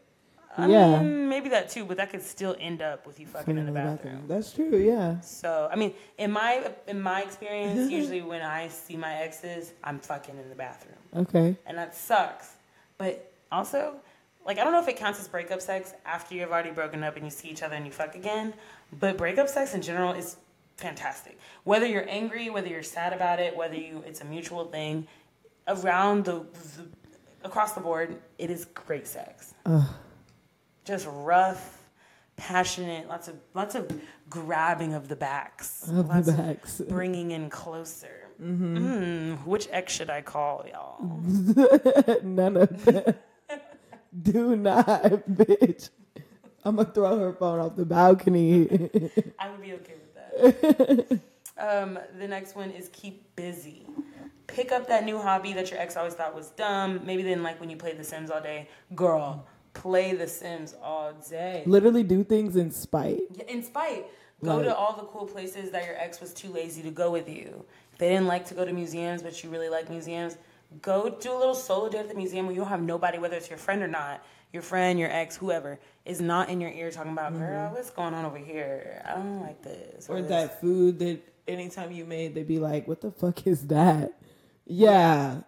[0.58, 3.58] I yeah, mean, maybe that too but that could still end up with you fucking
[3.58, 4.78] in the bathroom That's true.
[4.78, 5.20] Yeah.
[5.22, 10.00] so i mean in my in my experience usually when i see my exes i'm
[10.00, 11.56] fucking in the bathroom Okay.
[11.66, 12.54] and that sucks.
[12.98, 13.96] But also,
[14.46, 17.16] like I don't know if it counts as breakup sex after you've already broken up
[17.16, 18.54] and you see each other and you fuck again.
[19.00, 20.36] But breakup sex in general is
[20.78, 21.40] fantastic.
[21.64, 25.08] Whether you're angry, whether you're sad about it, whether you it's a mutual thing,
[25.68, 26.46] around the,
[26.76, 26.86] the
[27.44, 29.54] across the board, it is great sex.
[29.66, 29.84] Ugh.
[30.86, 31.84] Just rough,
[32.38, 33.90] passionate, lots of lots of
[34.30, 36.82] grabbing of the backs, Of lots the backs.
[36.88, 38.28] bringing in closer.
[38.42, 41.00] Mm, which ex should I call, y'all?
[42.24, 43.14] None of them.
[44.22, 44.86] Do not,
[45.30, 45.90] bitch.
[46.64, 48.68] I'm gonna throw her phone off the balcony.
[49.38, 51.20] I would be okay with that.
[51.84, 53.86] um, the next one is keep busy.
[54.48, 57.02] Pick up that new hobby that your ex always thought was dumb.
[57.06, 58.68] Maybe they didn't like when you played The Sims all day.
[58.96, 61.64] Girl, play The Sims all day.
[61.66, 63.22] Literally do things in spite.
[63.34, 64.06] Yeah, In spite,
[64.44, 67.12] go Like- to all the cool places that your ex was too lazy to go
[67.12, 67.66] with you.
[67.94, 70.38] If they didn't like to go to museums, but you really like museums,
[70.82, 73.36] go do a little solo day at the museum where you don't have nobody, whether
[73.38, 76.90] it's your friend or not, your friend, your ex, whoever, is not in your ear
[76.92, 79.04] talking about, girl, what's going on over here?
[79.06, 80.06] I don't like this.
[80.06, 80.14] Mm-hmm.
[80.14, 83.68] Or this." that food that anytime you made, they'd be like, "What the fuck is
[83.68, 84.14] that?"
[84.66, 85.42] Yeah,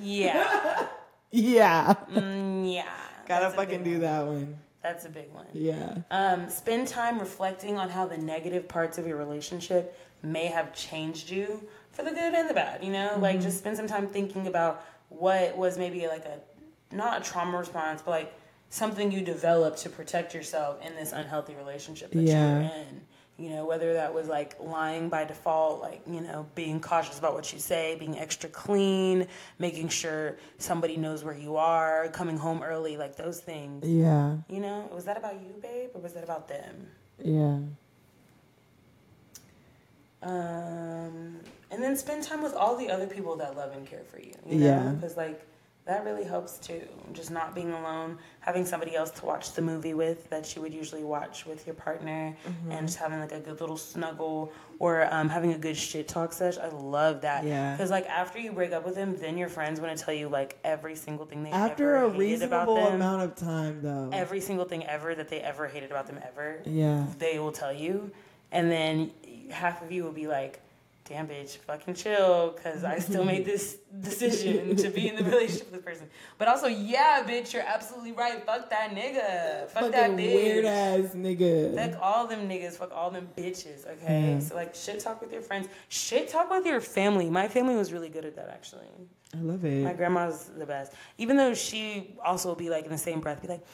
[0.00, 0.86] Yeah.
[1.30, 1.94] yeah.
[2.12, 2.84] Mm, yeah.
[3.28, 4.00] Gotta fucking do one.
[4.00, 4.56] that one.
[4.82, 5.46] That's a big one.
[5.52, 5.98] Yeah.
[6.10, 11.30] Um, spend time reflecting on how the negative parts of your relationship may have changed
[11.30, 11.62] you
[11.92, 12.82] for the good and the bad.
[12.82, 16.38] You know, like just spend some time thinking about what was maybe like a
[16.94, 18.34] not a trauma response, but like
[18.70, 22.52] something you developed to protect yourself in this unhealthy relationship that Yeah.
[22.54, 23.00] you're in.
[23.38, 27.34] You know, whether that was like lying by default, like, you know, being cautious about
[27.34, 29.26] what you say, being extra clean,
[29.58, 33.88] making sure somebody knows where you are, coming home early, like those things.
[33.88, 34.36] Yeah.
[34.48, 36.86] You know, was that about you, babe, or was that about them?
[37.24, 37.58] Yeah.
[40.22, 44.20] Um, and then spend time with all the other people that love and care for
[44.20, 44.34] you.
[44.46, 44.88] You know, Yeah.
[44.92, 45.44] because like
[45.84, 46.82] that really helps too.
[47.12, 50.72] Just not being alone, having somebody else to watch the movie with that you would
[50.72, 52.70] usually watch with your partner, Mm-hmm.
[52.72, 56.32] and just having like a good little snuggle or um, having a good shit talk
[56.32, 56.56] sesh.
[56.58, 57.44] I love that.
[57.44, 57.72] Yeah.
[57.72, 60.28] Because like after you break up with them, then your friends want to tell you
[60.28, 62.94] like every single thing they After ever a hated about reasonable them.
[62.94, 64.10] amount of time, though.
[64.12, 67.06] every single thing ever that they ever hated about them ever yeah.
[67.18, 68.10] they will tell you
[68.52, 69.10] and then
[69.50, 70.60] half of you will be like
[71.12, 75.70] damn bitch, fucking chill, because I still made this decision to be in the relationship
[75.70, 76.08] with this person.
[76.38, 78.44] But also, yeah, bitch, you're absolutely right.
[78.46, 79.68] Fuck that nigga.
[79.70, 80.34] Fuck that Fucking bitch.
[80.34, 81.74] weird ass nigga.
[81.74, 82.72] Fuck all them niggas.
[82.72, 83.86] Fuck all them bitches.
[83.86, 84.32] Okay.
[84.32, 84.38] Yeah.
[84.38, 85.68] So like, shit talk with your friends.
[85.88, 87.28] Shit talk with your family.
[87.28, 88.86] My family was really good at that actually.
[89.34, 89.84] I love it.
[89.84, 90.92] My grandma's the best.
[91.18, 93.64] Even though she also will be like in the same breath, be like,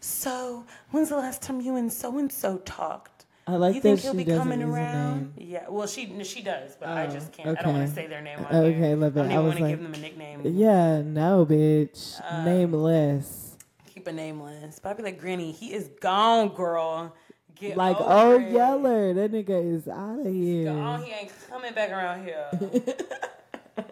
[0.00, 3.13] "So, when's the last time you and so and so talked?
[3.46, 5.68] I like you think he'll be coming around?" Yeah.
[5.68, 7.58] Well, she she does, but I Oh, just can't.
[7.58, 8.02] I don't want to okay.
[8.02, 8.96] say their name on Okay, here.
[8.96, 9.20] love it.
[9.20, 10.40] I don't I even was want to like- give them a nickname.
[10.44, 12.20] Yeah, no, bitch.
[12.30, 13.56] Um, Nameless.
[13.92, 14.78] Keep a nameless.
[14.80, 17.14] But I'd be like, "Granny, he is gone, girl.
[17.54, 18.36] Get Like, oh.
[18.38, 20.72] Yeller, that nigga is out of here.
[20.74, 21.02] Gone.
[21.02, 22.48] He ain't coming back around here."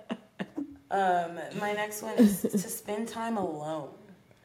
[0.91, 3.91] um, my next one is to spend time alone.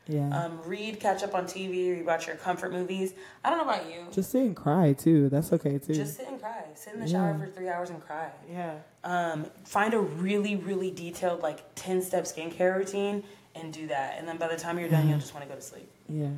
[0.08, 0.30] Yeah.
[0.38, 3.14] Um, read, catch up on TV, rewatch your comfort movies.
[3.44, 4.06] I don't know about you.
[4.12, 5.30] Just sit and cry, too.
[5.30, 5.94] That's okay, too.
[5.94, 6.64] Just sit and cry.
[6.76, 8.30] Sit in the shower for three hours and cry.
[8.52, 8.76] yeah.
[9.04, 13.24] Um, find a really, really detailed, like 10 step skincare routine
[13.56, 14.16] and do that.
[14.18, 15.90] And then by the time you're done, you'll just want to go to sleep.
[16.10, 16.30] Yeah.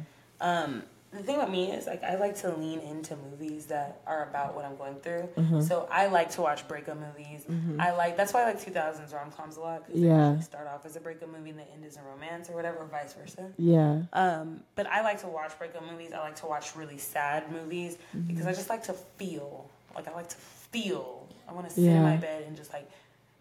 [0.42, 4.24] Um, the thing about me is, like, I like to lean into movies that are
[4.30, 5.28] about what I'm going through.
[5.38, 5.62] Mm-hmm.
[5.62, 7.46] So I like to watch breakup movies.
[7.80, 9.86] I like, that's why I like 2000s rom coms a lot.
[9.88, 10.34] Because Yeah.
[10.38, 12.78] they start off as a breakup movie and the end is a romance or whatever,
[12.78, 13.52] or vice versa.
[13.58, 14.04] Yeah.
[14.14, 16.12] Um, but I like to watch breakup movies.
[16.14, 17.98] I like to watch really sad movies
[18.28, 19.68] because I just like to feel.
[19.96, 21.28] Like I like to feel.
[21.48, 22.88] I want to sit in my bed and just like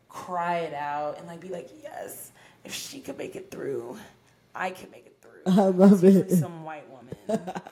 [0.09, 2.33] cry it out and like be like, yes,
[2.65, 3.99] if she could make it through,
[4.55, 5.08] I can make it.
[5.59, 6.31] I love it.
[6.31, 7.15] Some white woman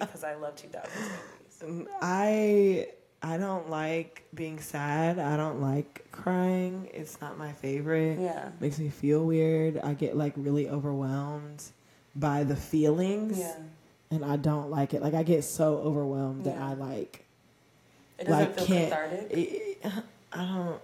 [0.01, 1.89] because I love 2000s movies.
[2.01, 2.89] I
[3.23, 5.19] I don't like being sad.
[5.19, 6.89] I don't like crying.
[6.93, 8.19] It's not my favorite.
[8.21, 8.51] Yeah.
[8.61, 9.79] Makes me feel weird.
[9.79, 11.63] I get like really overwhelmed
[12.15, 13.39] by the feelings.
[13.39, 13.57] Yeah.
[14.11, 15.03] And I don't like it.
[15.03, 17.25] Like I get so overwhelmed that I like
[18.19, 19.27] It doesn't like feel can't cathartic.
[19.31, 19.79] it-
[20.33, 20.81] I don't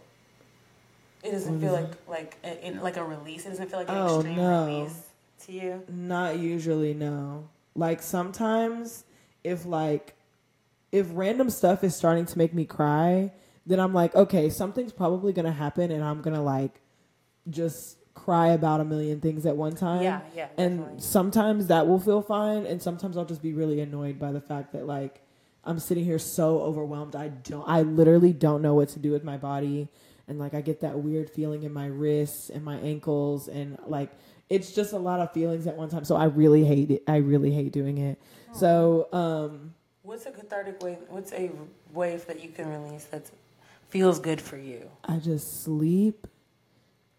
[1.23, 3.45] It doesn't feel like like a- in, like a release.
[3.47, 4.67] It doesn't feel like an Oh, extreme no.
[4.67, 5.03] release
[5.47, 5.83] to you.
[5.89, 7.49] Not usually, no.
[7.75, 9.05] Like sometimes
[9.45, 10.15] if like
[10.91, 13.33] if random stuff is starting to make me cry,
[13.67, 16.81] then I'm like, okay, something's probably gonna happen and I'm gonna like
[17.51, 20.03] just cry about a million things at one time.
[20.03, 21.01] Yeah, yeah, And definitely.
[21.01, 24.73] sometimes that will feel fine and sometimes I'll just be really annoyed by the fact
[24.75, 25.23] that like
[25.65, 27.17] I'm sitting here so overwhelmed.
[27.17, 29.89] I don't I literally don't know what to do with my body
[30.29, 34.11] and like I get that weird feeling in my wrists and my ankles and like
[34.53, 36.05] it's just a lot of feelings at one time.
[36.05, 37.03] So I really hate it.
[37.09, 38.21] I really hate doing it.
[38.53, 40.99] So um What's a cathartic way?
[41.09, 41.51] What's a
[41.93, 43.31] wave that you can release that
[43.89, 44.91] feels good for you?
[45.05, 46.27] I just sleep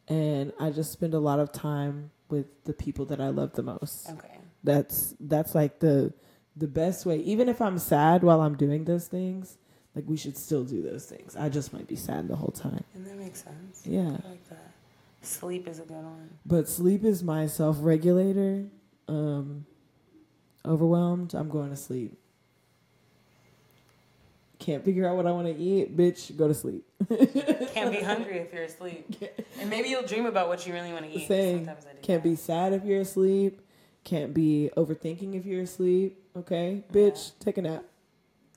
[0.07, 3.63] and I just spend a lot of time with the people that I love the
[3.63, 4.09] most.
[4.11, 4.37] Okay.
[4.63, 6.13] That's that's like the
[6.55, 7.17] the best way.
[7.17, 9.57] Even if I'm sad while I'm doing those things,
[9.95, 11.35] like we should still do those things.
[11.35, 12.83] I just might be sad the whole time.
[12.93, 13.81] And that makes sense.
[13.85, 14.01] Yeah.
[14.23, 14.72] I like that.
[15.23, 16.29] Sleep is a good one.
[16.45, 18.65] But sleep is my self regulator.
[19.07, 19.65] Um
[20.65, 22.17] overwhelmed, I'm going to sleep.
[24.59, 26.85] Can't figure out what I want to eat, bitch, go to sleep.
[27.73, 29.05] Can't be hungry if you're asleep.
[29.59, 31.27] And maybe you'll dream about what you really want to eat.
[31.27, 32.29] saying Sometimes I do can't that.
[32.29, 33.61] be sad if you're asleep
[34.03, 37.85] can't be overthinking if you're asleep okay bitch take a nap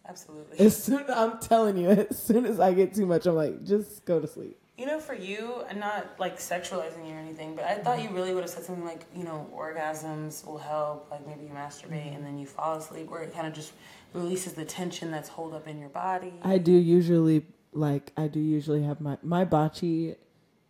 [0.09, 0.59] Absolutely.
[0.59, 4.05] as soon i'm telling you as soon as i get too much i'm like just
[4.05, 7.65] go to sleep You know, for you, I'm not like sexualizing you or anything, but
[7.65, 8.09] I thought mm-hmm.
[8.09, 11.51] you really would have said something like, you know, orgasms will help, like maybe you
[11.51, 12.17] masturbate mm-hmm.
[12.17, 13.73] and then you fall asleep, where it kind of just
[14.17, 16.33] releases the tension that's holed up in your body.
[16.43, 20.17] i do usually like i do usually have my my bocce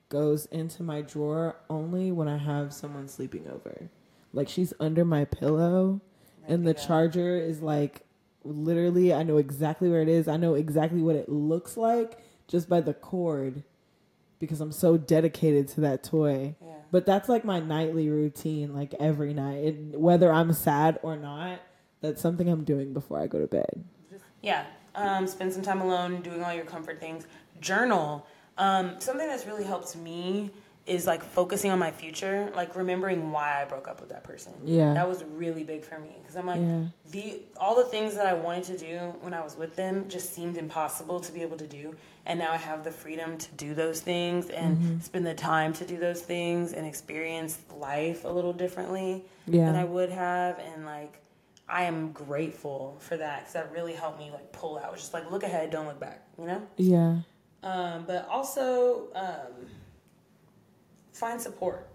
[0.09, 3.89] goes into my drawer only when i have someone sleeping over.
[4.33, 6.01] Like she's under my pillow
[6.47, 8.03] and the charger is like
[8.45, 10.29] literally i know exactly where it is.
[10.29, 13.65] I know exactly what it looks like just by the cord
[14.39, 16.75] because i'm so dedicated to that toy Yeah.
[16.91, 21.61] but that's like my nightly routine like every night it, whether i'm sad or not
[22.01, 23.85] that's something i'm doing before i go to bed
[24.43, 24.65] Yeah.
[24.95, 27.27] Um, spend some time alone doing all your comfort things.
[27.61, 28.27] Journal.
[28.57, 30.51] Um, something that's really helped me
[30.87, 34.53] is like focusing on my future, like remembering why I broke up with that person.
[34.65, 34.95] Yeah.
[34.95, 36.85] That was really big for me because I'm like Yeah.
[37.11, 40.33] the all the things that I wanted to do when I was with them just
[40.33, 43.75] seemed impossible to be able to do, and now I have the freedom to do
[43.75, 45.01] those things and Mm-hmm.
[45.01, 49.67] spend the time to do those things and experience life a little differently Yeah.
[49.67, 51.21] than I would have, and like
[51.69, 54.97] I am grateful for that because that really helped me like pull out.
[54.97, 56.23] Just like look ahead, don't look back.
[56.39, 56.63] You know.
[56.77, 57.17] yeah
[57.65, 59.67] Um, but also um,
[61.17, 61.89] find support.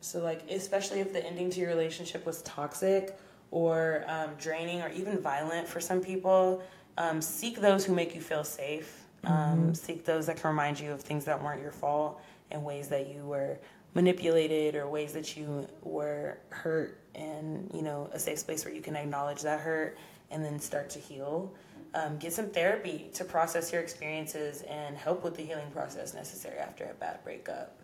[0.00, 3.18] So like especially if the ending to your relationship was toxic
[3.50, 6.62] or um, draining or even violent for some people,
[6.98, 9.02] um, seek those who make you feel safe.
[9.24, 12.20] Um, Seek those that can remind you of things that weren't your fault
[12.52, 13.58] and ways that you were
[13.94, 18.82] manipulated or ways that you were hurt and you know a safe space where you
[18.82, 19.98] can acknowledge that hurt
[20.30, 21.52] and then start to heal.
[21.94, 26.58] Um, get some therapy to process your experiences and help with the healing process necessary
[26.58, 27.76] after a bad breakup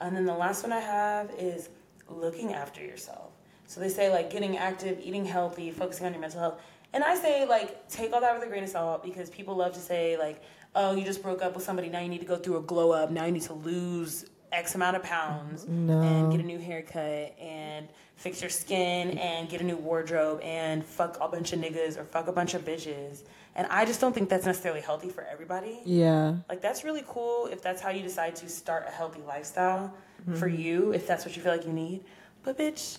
[0.00, 1.68] and then the last one i have is
[2.08, 3.30] looking after yourself
[3.66, 6.60] so they say like getting active eating healthy focusing on your mental health
[6.92, 9.72] and i say like take all that with a grain of salt because people love
[9.72, 10.42] to say like
[10.74, 12.92] oh you just broke up with somebody now you need to go through a glow
[12.92, 16.00] up now you need to lose X amount of pounds No.
[16.00, 20.84] and get a new haircut and fix your skin and get a new wardrobe and
[20.84, 23.22] fuck a bunch of niggas or fuck a bunch of bitches.
[23.56, 25.80] And I just don't think that's necessarily healthy for everybody.
[25.84, 26.36] Yeah.
[26.48, 29.94] Like that's really cool if that's how you decide to start a healthy lifestyle
[30.34, 30.60] for mm-hmm.
[30.60, 32.04] you, if that's what you feel like you need.
[32.42, 32.98] But bitch,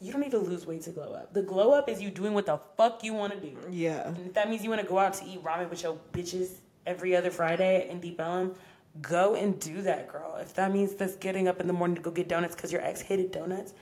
[0.00, 1.34] you don't need to lose weight to glow up.
[1.34, 3.56] The glow up is you doing what the fuck you want to do.
[3.70, 4.08] Yeah.
[4.08, 6.52] And if that means you want to go out to eat ramen with your bitches
[6.86, 8.54] every other Friday in Deep Ellum,
[9.02, 10.36] go and do that, girl.
[10.40, 12.82] If that means that's getting up in the morning to go get donuts because your
[12.82, 13.74] ex hated donuts,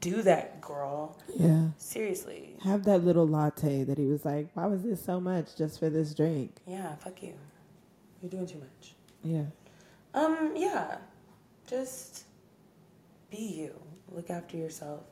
[0.00, 1.18] do that, girl.
[1.36, 1.68] Yeah.
[1.76, 2.56] Seriously.
[2.62, 5.90] Have that little latte that he was like, why was this so much just for
[5.90, 6.56] this drink?
[6.66, 7.34] Yeah, fuck you.
[8.22, 8.94] You're doing too much.
[9.22, 9.44] Yeah.
[10.14, 10.98] Um, yeah.
[11.68, 12.24] Just
[13.30, 13.74] be you.
[14.10, 15.02] Look after yourself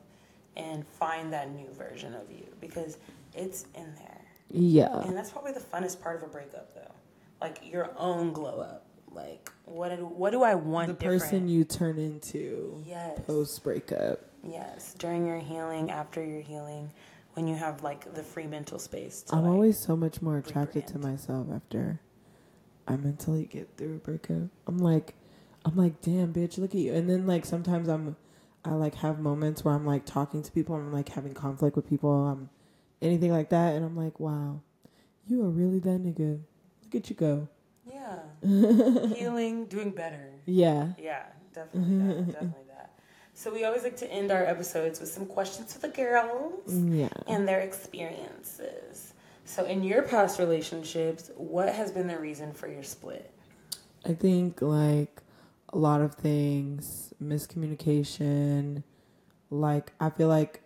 [0.55, 2.97] and find that new version of you because
[3.35, 4.21] it's in there.
[4.49, 5.01] Yeah.
[5.01, 6.93] And that's probably the funnest part of a breakup, though.
[7.41, 8.85] Like your own glow up.
[9.11, 11.21] Like what do, what do I want The different?
[11.21, 14.19] person you turn into yes, post breakup.
[14.47, 14.95] Yes.
[14.97, 16.91] During your healing, after your healing,
[17.33, 19.23] when you have like the free mental space.
[19.23, 21.99] To, I'm like, always so much more attracted to myself after
[22.87, 24.49] I mentally get through a breakup.
[24.65, 25.13] I'm like,
[25.65, 26.93] I'm like, damn, bitch, look at you.
[26.93, 28.15] And then like sometimes I'm,
[28.65, 30.75] I like have moments where I'm like talking to people.
[30.75, 32.27] I'm like having conflict with people.
[32.27, 32.49] I'm
[33.01, 34.61] anything like that, and I'm like, wow,
[35.27, 36.39] you are really that nigga.
[36.83, 37.47] Look at you go.
[37.85, 40.31] yeah, healing, doing better.
[40.45, 40.93] Yeah.
[40.97, 41.23] Yeah,
[41.53, 42.25] definitely that.
[42.31, 42.66] Definitely.
[43.37, 47.07] So we always like to end our episodes with some questions for the girls Yeah.
[47.27, 49.13] and their experiences.
[49.45, 53.29] So in your past relationships, what has been the reason for your split?
[54.03, 55.21] I think like
[55.71, 58.81] a lot of things, miscommunication,
[59.51, 60.63] like I feel like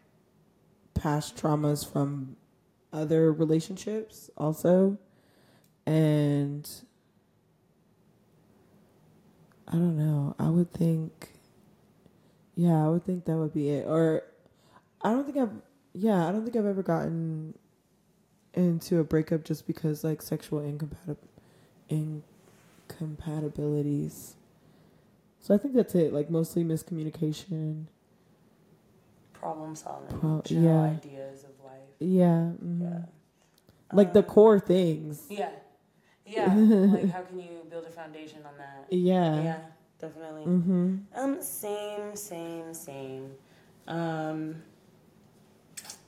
[0.94, 2.38] past traumas from
[2.94, 4.98] other relationships also.
[5.86, 6.70] And
[9.68, 10.36] I don't know.
[10.40, 11.32] I would think
[12.62, 13.86] yeah, I would think that would be it.
[13.88, 14.24] Or
[15.02, 15.52] I don't think I've
[15.94, 17.54] yeah, I don't think I've ever gotten
[18.54, 21.18] into a breakup just because like sexual incompatib
[23.00, 24.36] incompatibilities.
[25.40, 26.14] So I think that's it.
[26.14, 27.86] Like mostly miscommunication.
[29.34, 30.92] Problem solving, Pro- general yeah.
[30.98, 31.90] ideas of life.
[32.00, 32.52] Yeah.
[32.64, 32.82] mhm.
[32.82, 33.06] Yeah.
[33.92, 35.24] Like the Um, core things.
[35.30, 35.50] Yeah.
[36.28, 36.46] Yeah.
[36.54, 38.86] like how can you build a foundation on that?
[38.94, 39.44] Yeah.
[39.44, 39.60] Yeah,
[40.02, 40.46] definitely.
[40.46, 40.96] Mm-hmm.
[41.16, 43.32] Um, same, same, same.
[43.88, 44.56] Um,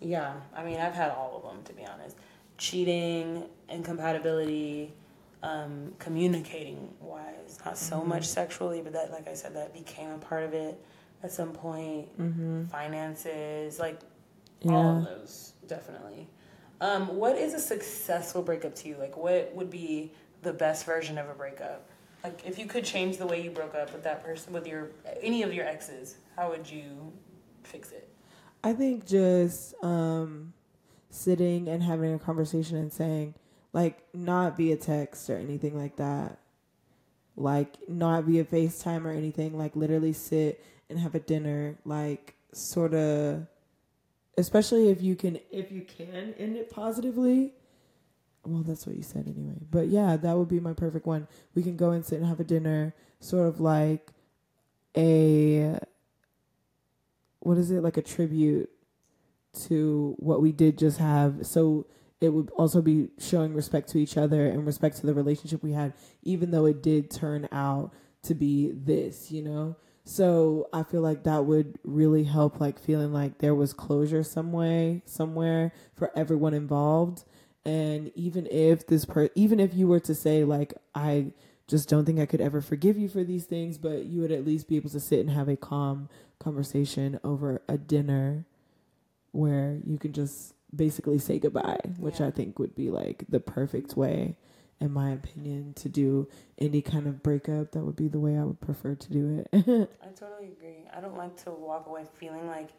[0.02, 2.18] yeah, I mean, I've had all of them to be honest.
[2.58, 4.94] Cheating, incompatibility,
[5.42, 8.10] um, communicating wise, not so Mm-hmm.
[8.10, 10.84] much sexually, but that, like I said, that became a part of it
[11.24, 12.18] at some point.
[12.20, 12.66] Mm-hmm.
[12.66, 14.00] Finances, like
[14.62, 14.72] Yeah.
[14.74, 16.28] all of those, definitely.
[16.82, 18.98] Um, what is a successful breakup to you?
[18.98, 21.88] Like, what would be the best version of a breakup?
[22.24, 24.92] Like, if you could change the way you broke up with that person, with your
[25.22, 27.12] any of your exes, how would you
[27.64, 28.10] fix it?
[28.64, 30.54] I think just um,
[31.10, 33.36] sitting and having a conversation and saying,
[33.74, 36.40] like, not via text or anything like that,
[37.36, 42.94] like, not via FaceTime or anything, like, literally sit and have a dinner, like, sort
[42.94, 43.48] of,
[44.38, 47.54] especially if you can, if you can end it positively.
[48.46, 49.56] Well, that's what you said anyway.
[49.72, 51.28] But yeah, that would be my perfect one.
[51.56, 54.12] We can go and sit and have a dinner, sort of like
[54.98, 55.78] a
[57.40, 58.70] what is it like a tribute
[59.54, 61.86] to what we did just have so
[62.22, 65.74] it would also be showing respect to each other and respect to the relationship we
[65.74, 67.92] had even though it did turn out
[68.24, 69.76] to be this you know
[70.06, 74.52] so i feel like that would really help like feeling like there was closure some
[74.52, 77.24] way somewhere for everyone involved
[77.66, 81.28] and even if this per even if you were to say like i
[81.68, 84.46] just don't think i could ever forgive you for these things but you would at
[84.46, 86.10] least be able to sit and have a calm
[86.40, 88.46] conversation over a dinner
[89.32, 92.28] where you can just basically say goodbye, which Yeah.
[92.28, 94.36] I think would be like the perfect way,
[94.80, 96.28] in my opinion, to do
[96.60, 97.72] any kind of breakup.
[97.72, 99.48] That would be the way I would prefer to do it.
[100.04, 100.86] I totally agree.
[100.96, 102.70] I don't like to walk away feeling like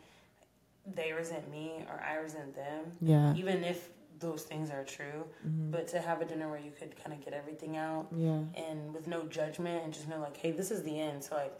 [0.95, 2.85] they resent me or I resent them.
[3.01, 3.35] yeah.
[3.35, 3.89] Even if
[4.21, 5.25] those things are true.
[5.47, 5.71] Mm-hmm.
[5.71, 8.41] But to have a dinner where you could kind of get everything out Yeah.
[8.57, 11.23] and with no judgment and just know like, hey, this is the end.
[11.25, 11.59] So like,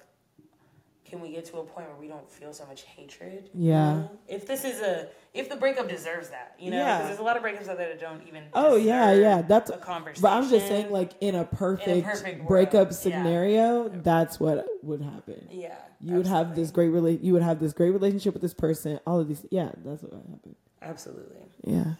[1.05, 3.51] can we get to a point where we don't feel so much hatred?
[3.55, 3.93] you Yeah.
[3.95, 4.11] know?
[4.27, 6.97] If this is a, if the breakup deserves that, you know, Yeah.
[6.99, 8.45] because there's a lot of breakups out there that don't even.
[8.55, 9.43] Oh yeah, yeah.
[9.43, 10.23] That's a conversation.
[10.23, 12.97] But I'm just saying, like in a perfect, perfect world, breakup yeah.
[12.97, 15.47] scenario, that's what would happen.
[15.51, 18.55] yeah, You would have this great rela- You would have this great relationship with this
[18.55, 18.99] person.
[19.07, 20.57] All of these, yeah, that's what would happen.
[20.81, 21.37] absolutely.
[21.65, 21.95] Yeah.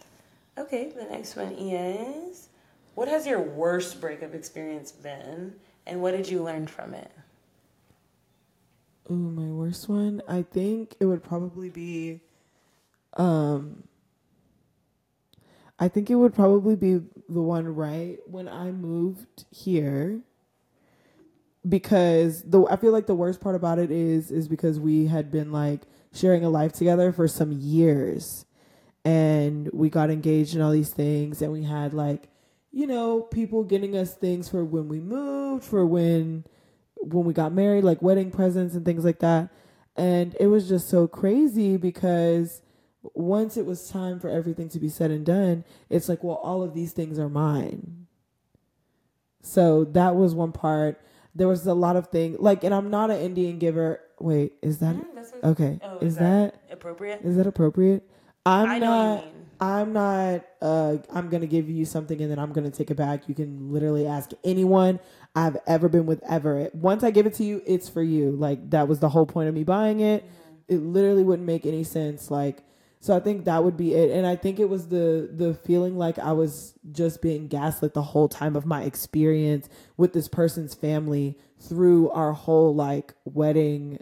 [0.57, 2.49] Okay, the next one is,
[2.95, 5.55] what has your worst breakup experience been,
[5.87, 7.11] and what did you learn from it?
[9.11, 10.23] Ooh, my worst one.
[10.29, 12.21] I think it would probably be,
[13.15, 13.83] um,
[15.79, 20.21] I think it would probably be the one right when I moved here.
[21.69, 25.31] Because the I feel like the worst part about it is is because we had
[25.31, 25.83] been like
[26.13, 28.45] sharing a life together for some years,
[29.05, 32.29] and we got engaged and all these things, and we had like,
[32.73, 36.45] you know, people getting us things for when we moved, for when
[36.97, 39.51] when we got married, like wedding presents and things like that.
[39.97, 42.63] And it was just so crazy because
[43.13, 46.63] once it was time for everything to be said and done, it's like, well, all
[46.63, 48.07] of these things are mine.
[49.43, 51.01] So that was one part.
[51.35, 54.01] There was a lot of things like, and I'm not an Indian giver.
[54.19, 55.81] Wait, is that Mm, okay?
[55.83, 57.21] Oh, is that appropriate?
[57.23, 58.09] is that appropriate?
[58.47, 59.25] I'm I not.
[59.61, 60.45] I'm not.
[60.61, 63.29] Uh, I'm gonna give you something and then I'm gonna take it back.
[63.29, 65.01] You can literally ask anyone
[65.35, 66.69] I've ever been with ever.
[66.75, 68.33] Once I give it to you, it's for you.
[68.33, 70.25] Like that was the whole point of me buying it.
[70.69, 72.31] It literally wouldn't make any sense.
[72.31, 72.63] Like
[73.01, 74.11] so, I think that would be it.
[74.11, 78.03] And I think it was the the feeling like I was just being gaslit the
[78.03, 84.01] whole time of my experience with this person's family through our whole like wedding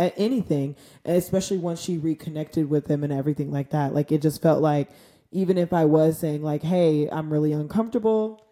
[0.00, 3.94] anything, especially once she reconnected with him and everything like that.
[3.94, 4.90] Like it just felt like
[5.32, 8.44] even if I was saying like, "Hey, I'm really uncomfortable,"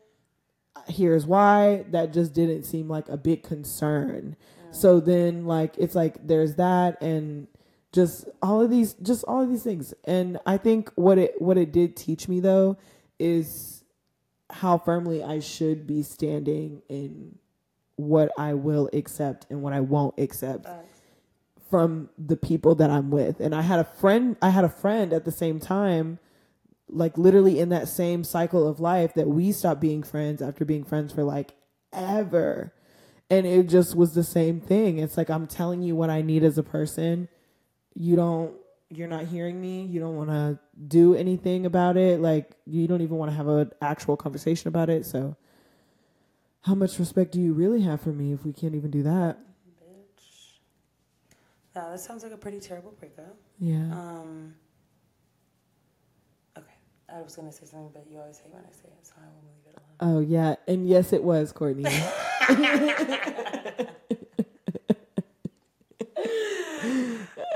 [0.86, 4.36] here's why, that just didn't seem like a big concern.
[4.70, 7.49] So then like it's like there's that and
[7.92, 9.94] just all of these just all of these things.
[10.05, 12.76] And I think what it what it did teach me though
[13.18, 13.82] is
[14.51, 17.38] how firmly I should be standing in
[17.96, 20.66] what I will accept and what I won't accept
[21.71, 23.41] from the people that I'm with.
[23.41, 26.19] And I had a friend I had a friend at the same time
[26.91, 30.85] like literally in that same cycle of life that we stopped being friends after being
[30.85, 31.53] friends for like
[31.93, 32.73] ever.
[33.31, 34.99] And it just was the same thing.
[34.99, 37.29] It's like I'm telling you what I need as a person.
[37.95, 38.55] You don't
[38.91, 39.85] you're not hearing me.
[39.85, 42.21] You don't want to do anything about it.
[42.21, 45.05] Like you don't even want to have an actual conversation about it.
[45.05, 45.37] So
[46.62, 49.39] how much respect do you really have for me if we can't even do that?
[51.79, 53.37] No, that sounds like a pretty terrible breakup.
[53.61, 53.76] Yeah.
[53.76, 54.57] Um,
[56.59, 56.74] okay,
[57.09, 59.26] I was gonna say something, but you always hate when I say it, so I
[59.29, 60.16] will leave it alone.
[60.16, 61.85] Oh yeah, and yes, it was Courtney.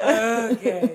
[0.05, 0.95] Okay.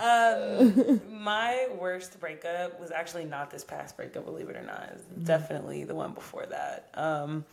[0.00, 4.90] um, my worst breakup was actually not this past breakup, believe it or not.
[4.92, 6.90] It's definitely the one before that.
[6.94, 7.44] Um,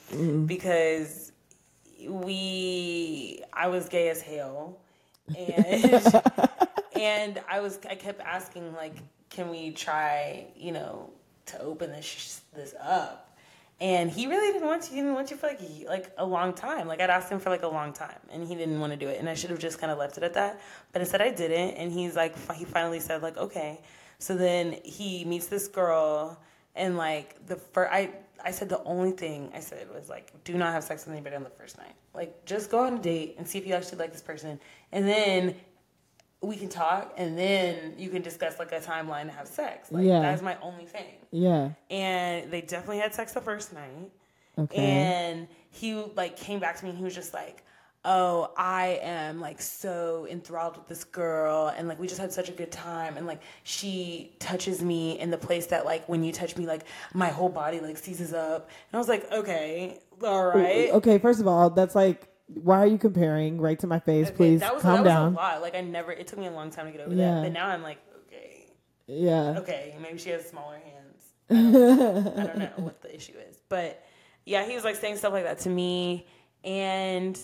[0.45, 1.32] because
[2.07, 4.79] we, I was gay as hell,
[5.37, 5.65] and
[6.95, 8.95] and I was, I kept asking like,
[9.29, 11.09] can we try, you know,
[11.47, 13.29] to open this this up?
[13.81, 14.89] And he really didn't want to.
[14.91, 16.87] He didn't want to for like a- like a long time.
[16.87, 19.07] Like I'd asked him for like a long time, and he didn't want to do
[19.07, 19.19] it.
[19.19, 20.61] And I should have just kind of left it at that.
[20.91, 21.71] But instead, I didn't.
[21.75, 23.81] And he's like, he finally said like, okay.
[24.19, 26.39] So then he meets this girl,
[26.75, 28.11] and like the first, I
[28.43, 31.35] I said the only thing I said was like, do not have sex with anybody
[31.35, 31.93] on the first night.
[32.13, 34.59] Like just go on a date and see if you actually like this person,
[34.91, 35.55] and then
[36.41, 39.91] we can talk, and then you can discuss like a timeline to have sex.
[39.91, 40.21] Like Yeah.
[40.21, 41.69] that's my only thing yeah.
[41.89, 44.11] and they definitely had sex the first night.
[44.59, 44.77] Okay.
[44.77, 47.63] And he like came back to me and he was just like,
[48.05, 52.49] "Oh, I am like so enthralled with this girl and like we just had such
[52.49, 56.31] a good time and like she touches me in the place that like when you
[56.33, 56.83] touch me like
[57.13, 61.39] my whole body like seizes up." And I was like, "Okay, all right." Okay, first
[61.39, 64.27] of all, that's like, why are you comparing right to my face?
[64.27, 65.33] Okay, Please that was, calm that was down.
[65.33, 65.61] a lot.
[65.61, 67.35] Like I never it took me a long time to get over Yeah.
[67.35, 67.43] that.
[67.43, 68.65] But now I'm like, "Okay,
[69.07, 69.55] Yeah.
[69.59, 70.89] okay, maybe she has smaller hands.
[71.49, 74.03] I don't, I don't know what the issue is, but
[74.45, 76.25] yeah, he was like saying stuff like that to me,
[76.63, 77.39] and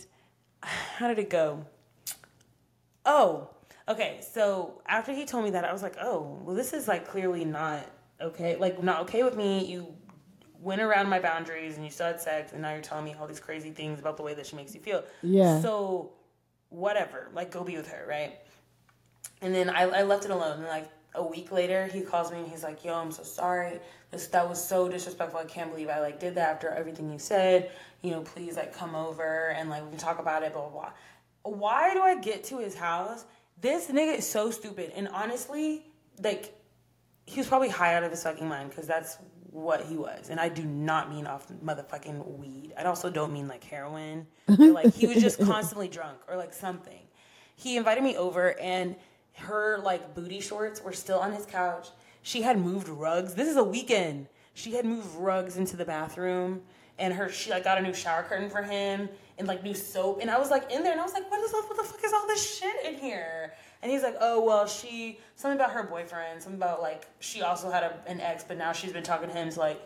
[0.64, 1.66] how did it go?
[3.06, 3.50] Oh,
[3.88, 4.20] okay.
[4.34, 7.46] So after he told me that, I was like, oh, well, this is like clearly
[7.46, 7.86] not
[8.22, 8.56] okay.
[8.58, 9.66] Like not okay with me.
[9.66, 9.94] You
[10.62, 13.28] went around my boundaries and you still had sex, and now you're telling me all
[13.28, 15.04] these crazy things about the way that she makes you feel.
[15.22, 15.62] Yeah.
[15.62, 16.12] So
[16.70, 18.38] whatever, like go be with her, right?
[19.42, 20.60] And then I, I left it alone.
[20.60, 23.80] And like a week later, he calls me and he's like, "Yo, I'm so sorry.
[24.12, 25.40] This that was so disrespectful.
[25.40, 27.72] I can't believe I like did that after everything you said.
[28.02, 30.54] You know, please like come over and like we can talk about it.
[30.54, 30.92] Blah blah blah.
[31.44, 33.26] Why do I get to his house?
[33.62, 34.92] This nigga is so stupid.
[34.96, 35.86] And honestly,
[36.22, 36.56] like
[37.26, 39.18] he was probably high out of his fucking mind because that's
[39.52, 40.30] what he was.
[40.30, 42.74] And I do not mean off motherfucking weed.
[42.78, 44.28] I also don't mean like heroin.
[44.48, 47.02] like he was just constantly drunk or like something.
[47.56, 48.96] He invited me over and
[49.40, 51.90] her like booty shorts were still on his couch.
[52.22, 53.34] She had moved rugs.
[53.34, 54.28] This is a weekend.
[54.54, 56.62] She had moved rugs into the bathroom
[57.00, 60.20] and her she like got a new shower curtain for him and like new soap.
[60.22, 62.04] And I was like in there and I was like, what is what the fuck
[62.04, 63.54] is all this shit in here?
[63.82, 67.72] And he's like, oh well, she something about her boyfriend, something about like she also
[67.72, 69.50] had a, an ex, but now she's been talking to him.
[69.50, 69.82] So like,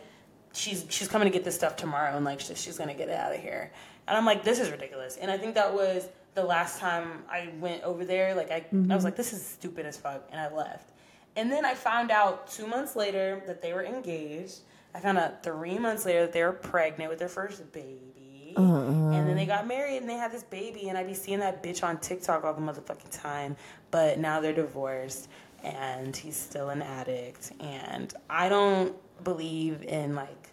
[0.52, 3.34] she's she's coming to get this stuff tomorrow, and like she's gonna get it out
[3.34, 3.70] of here.
[4.06, 5.16] And I'm like, this is ridiculous.
[5.16, 8.34] And I think that was the last time I went over there.
[8.34, 8.90] Like I, mm-hmm.
[8.90, 10.90] I was like, this is stupid as fuck, and I left.
[11.36, 14.60] And then I found out two months later that they were engaged.
[14.94, 18.54] I found out three months later that they were pregnant with their first baby.
[18.56, 18.62] Uh-uh.
[18.62, 21.62] And then they got married and they had this baby, and I'd be seeing that
[21.62, 23.56] bitch on TikTok all the motherfucking time.
[23.90, 25.28] But now they're divorced,
[25.64, 27.52] and he's still an addict.
[27.58, 28.94] And I don't
[29.24, 30.50] believe in like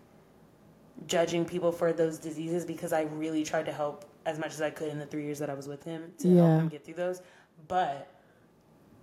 [1.06, 4.69] judging people for those diseases because I really tried to help as much as I
[4.69, 6.41] could in the three years that I was with him to yeah.
[6.41, 7.22] help him get through those.
[7.68, 8.07] But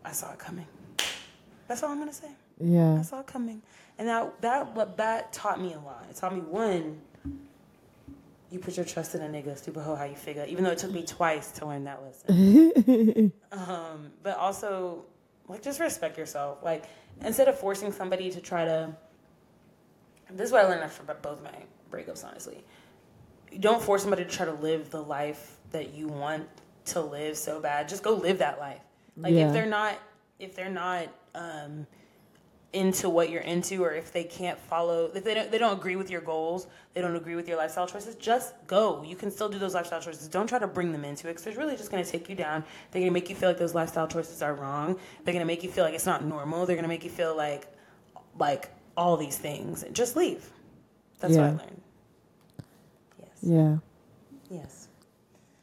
[0.04, 0.66] I saw it coming.
[1.66, 2.30] That's all I'm gonna say.
[2.60, 3.62] Yeah, I saw it coming,
[3.98, 6.06] and that that what that taught me a lot.
[6.10, 7.00] It taught me one
[8.50, 10.44] you put your trust in a nigga, stupid hoe, how you figure.
[10.48, 13.32] Even though it took me twice to learn that lesson.
[13.52, 15.04] um, but also,
[15.48, 16.58] like, just respect yourself.
[16.62, 16.84] Like,
[17.22, 18.94] instead of forcing somebody to try to.
[20.30, 21.54] This is what I learned from both my
[21.90, 22.64] breakups, honestly.
[23.60, 26.48] Don't force somebody to try to live the life that you want
[26.86, 27.88] to live so bad.
[27.88, 28.80] Just go live that life.
[29.16, 29.48] Like, yeah.
[29.48, 29.98] if they're not,
[30.38, 31.86] if they're not, um,
[32.74, 35.96] into what you're into or if they can't follow if they don't they don't agree
[35.96, 39.48] with your goals they don't agree with your lifestyle choices just go you can still
[39.48, 41.90] do those lifestyle choices don't try to bring them into it because they're really just
[41.90, 44.42] going to take you down they're going to make you feel like those lifestyle choices
[44.42, 46.88] are wrong they're going to make you feel like it's not normal they're going to
[46.88, 47.66] make you feel like
[48.38, 50.50] like all these things just leave
[51.20, 51.52] that's yeah.
[51.52, 51.80] what i learned
[53.42, 53.76] yeah
[54.50, 54.88] yes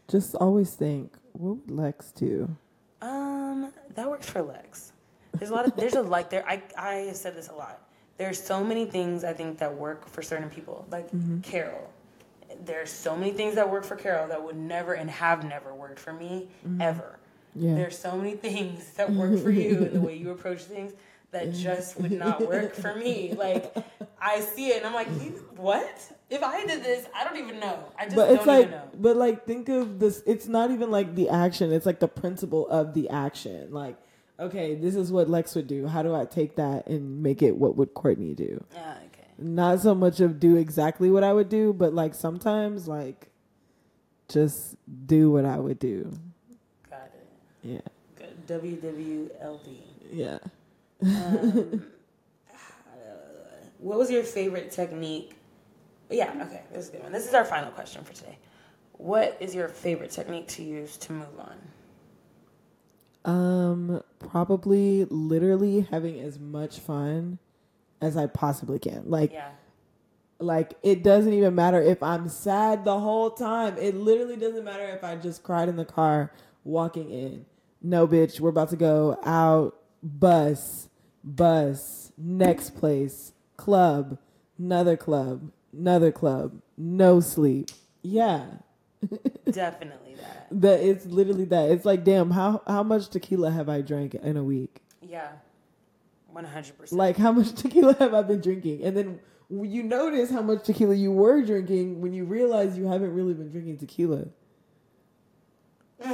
[0.07, 2.55] just always think what would lex do
[3.01, 4.91] um that works for lex
[5.39, 7.81] there's a lot of there's a like there I I have said this a lot.
[8.17, 10.85] There's so many things I think that work for certain people.
[10.89, 11.41] Like mm-hmm.
[11.41, 11.91] Carol.
[12.63, 15.99] There's so many things that work for Carol that would never and have never worked
[15.99, 16.81] for me mm-hmm.
[16.81, 17.19] ever.
[17.53, 17.75] Yeah.
[17.75, 20.93] There's so many things that work for you and the way you approach things
[21.31, 23.33] that just would not work for me.
[23.33, 23.75] Like
[24.21, 25.09] I see it and I'm like,
[25.57, 26.11] what?
[26.29, 27.83] If I did this, I don't even know.
[27.99, 28.89] I just but it's like, know.
[28.95, 30.23] But like, think of this.
[30.25, 31.71] It's not even like the action.
[31.71, 33.71] It's like the principle of the action.
[33.71, 33.97] Like
[34.39, 35.87] okay, this is what Lex would do.
[35.87, 38.63] How do I take that and make it what would Courtney do?
[38.77, 39.27] Ah, okay.
[39.37, 43.29] Not so much of do exactly what I would do, but like sometimes like
[44.27, 44.75] just
[45.05, 46.11] do what I would do.
[46.89, 47.27] Got it.
[47.63, 47.81] Yeah.
[48.15, 48.47] Good.
[48.47, 49.77] WWLD.
[50.11, 50.37] Yeah.
[51.01, 51.85] Um,
[53.79, 55.35] what was your favorite technique?
[56.09, 57.11] Yeah, okay, this is good one.
[57.11, 58.37] This is our final question for today.
[58.93, 61.57] What is your favorite technique to use to move on?
[63.25, 67.39] Um, probably literally having as much fun
[68.01, 69.03] as I possibly can.
[69.09, 69.49] Like, yeah.
[70.39, 73.77] like it doesn't even matter if I'm sad the whole time.
[73.77, 76.31] It literally doesn't matter if I just cried in the car
[76.63, 77.45] walking in.
[77.81, 79.75] No, bitch, we're about to go out.
[80.03, 80.87] Bus,
[81.23, 84.19] bus, next place, club,
[84.59, 87.69] another club, another club, no sleep.
[88.01, 88.45] Yeah.
[89.49, 90.47] Definitely that.
[90.51, 91.71] That it's literally that.
[91.71, 94.81] It's like, damn, how how much tequila have I drank in a week?
[95.01, 95.29] Yeah,
[96.31, 96.99] one hundred percent.
[96.99, 98.83] Like, how much tequila have I been drinking?
[98.83, 99.19] And then
[99.49, 103.49] you notice how much tequila you were drinking when you realize you haven't really been
[103.49, 104.25] drinking tequila.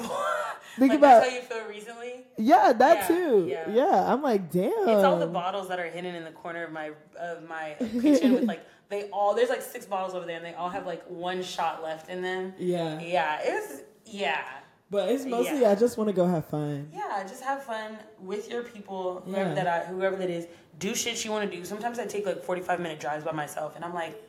[0.77, 2.25] Think like about how you feel recently.
[2.37, 3.47] Yeah, that yeah, too.
[3.49, 3.69] Yeah.
[3.71, 4.71] yeah, I'm like, damn.
[4.71, 8.33] It's all the bottles that are hidden in the corner of my of my kitchen
[8.33, 11.03] with like they all there's like six bottles over there and they all have like
[11.05, 12.53] one shot left in them.
[12.59, 12.99] Yeah.
[12.99, 13.39] Yeah.
[13.41, 14.43] It's yeah.
[14.91, 15.71] But it's mostly yeah.
[15.71, 16.89] I just want to go have fun.
[16.93, 19.55] Yeah, just have fun with your people, whoever yeah.
[19.55, 20.47] that I, whoever that is.
[20.79, 21.63] Do shit you want to do.
[21.63, 24.21] Sometimes I take like forty five minute drives by myself, and I'm like,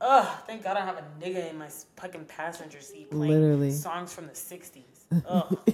[0.00, 3.70] ugh, thank God I have a nigga in my fucking passenger seat playing Literally.
[3.70, 4.82] songs from the '60s.
[5.28, 5.56] Ugh,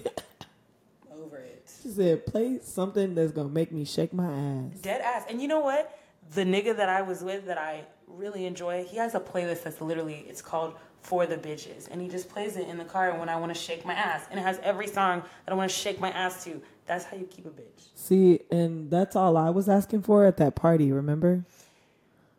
[1.10, 1.66] over it.
[1.82, 4.78] She said, play something that's gonna make me shake my ass.
[4.82, 5.24] Dead ass.
[5.30, 5.98] And you know what?
[6.34, 9.80] The nigga that I was with that I really enjoy, he has a playlist that's
[9.80, 11.88] literally it's called for the bitches.
[11.90, 14.26] And he just plays it in the car when I want to shake my ass.
[14.30, 16.60] And it has every song that I want to shake my ass to.
[16.86, 17.88] That's how you keep a bitch.
[17.94, 20.92] See, and that's all I was asking for at that party.
[20.92, 21.44] Remember?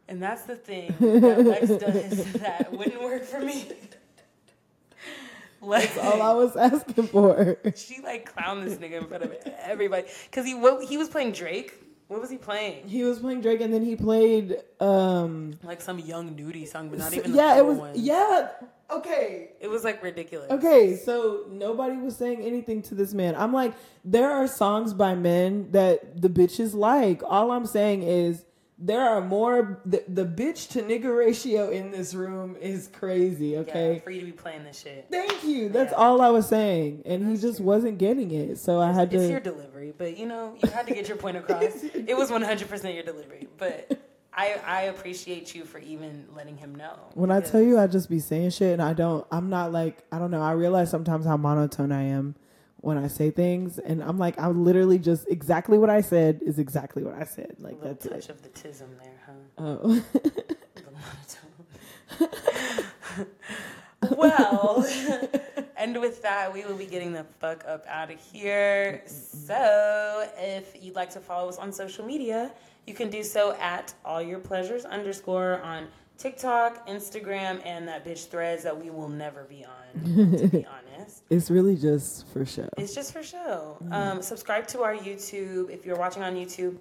[0.07, 3.65] And that's the thing that Lex does that wouldn't work for me.
[5.59, 7.57] Like, That's all I was asking for.
[7.75, 10.51] she like clowned this nigga in front of everybody because he
[10.87, 11.73] he was playing Drake.
[12.07, 12.87] What was he playing?
[12.87, 14.57] He was playing Drake, and then he played.
[14.79, 17.31] um Like some Young Nudy song, but not even.
[17.31, 17.77] The Yeah, it was.
[17.77, 17.91] one.
[17.95, 18.49] Yeah.
[18.89, 19.49] Okay.
[19.59, 20.49] It was like ridiculous.
[20.49, 23.35] Okay, so nobody was saying anything to this man.
[23.35, 23.73] I'm like,
[24.05, 27.21] there are songs by men that the bitches like.
[27.25, 28.45] All I'm saying is
[28.79, 29.81] there are more.
[29.85, 33.57] The, the bitch to nigga ratio in this room is crazy.
[33.57, 35.07] okay Yeah, for you to be playing this shit.
[35.09, 35.69] Thank you.
[35.69, 35.97] That's Yeah.
[35.97, 37.65] all I was saying, and he just true.
[37.65, 38.57] wasn't getting it.
[38.59, 39.19] So I had It's to.
[39.23, 41.63] It's your delivery, but you know you had to get your point across.
[41.83, 43.99] it was 100 percent your delivery, but
[44.33, 46.93] I I appreciate you for even letting him know.
[47.15, 49.25] When I tell you, I just be saying shit, and I don't.
[49.31, 50.41] I'm not like I don't know.
[50.41, 52.35] I realize sometimes how monotone I am
[52.87, 56.57] when I say things, and I'm like, I'm literally just exactly what I said is
[56.57, 57.57] exactly what I said.
[57.59, 58.29] Like that's touch it.
[58.29, 59.33] of the tism there, huh?
[59.57, 60.03] Oh.
[60.77, 60.91] The
[62.21, 63.27] monotone.
[64.17, 64.87] well,
[65.77, 69.03] and with that, we will be getting the fuck up out of here.
[69.05, 72.53] So, if you'd like to follow us on social media,
[72.87, 75.87] you can do so at all your pleasures underscore on
[76.17, 80.03] TikTok, Instagram, and that bitch threads that we will never be on,
[80.37, 80.65] to be
[80.97, 81.21] honest.
[81.29, 82.67] it's really just for show.
[82.77, 83.77] It's just for show.
[83.91, 85.69] Um, subscribe to our YouTube.
[85.69, 86.77] If you're watching on YouTube,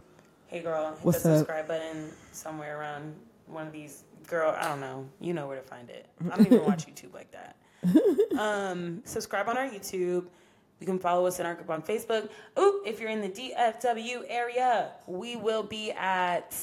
[0.46, 1.36] hey girl, hit What's the up?
[1.40, 3.14] subscribe button somewhere around
[3.46, 4.04] one of these.
[4.26, 5.06] Girl, I don't know.
[5.20, 6.06] You know where to find it.
[6.32, 7.56] I don't even watch YouTube like that.
[8.38, 10.24] Um, subscribe on our YouTube.
[10.80, 12.28] You can follow us in our group on Facebook.
[12.58, 16.54] Ooh, if you're in the DFW area, we will be at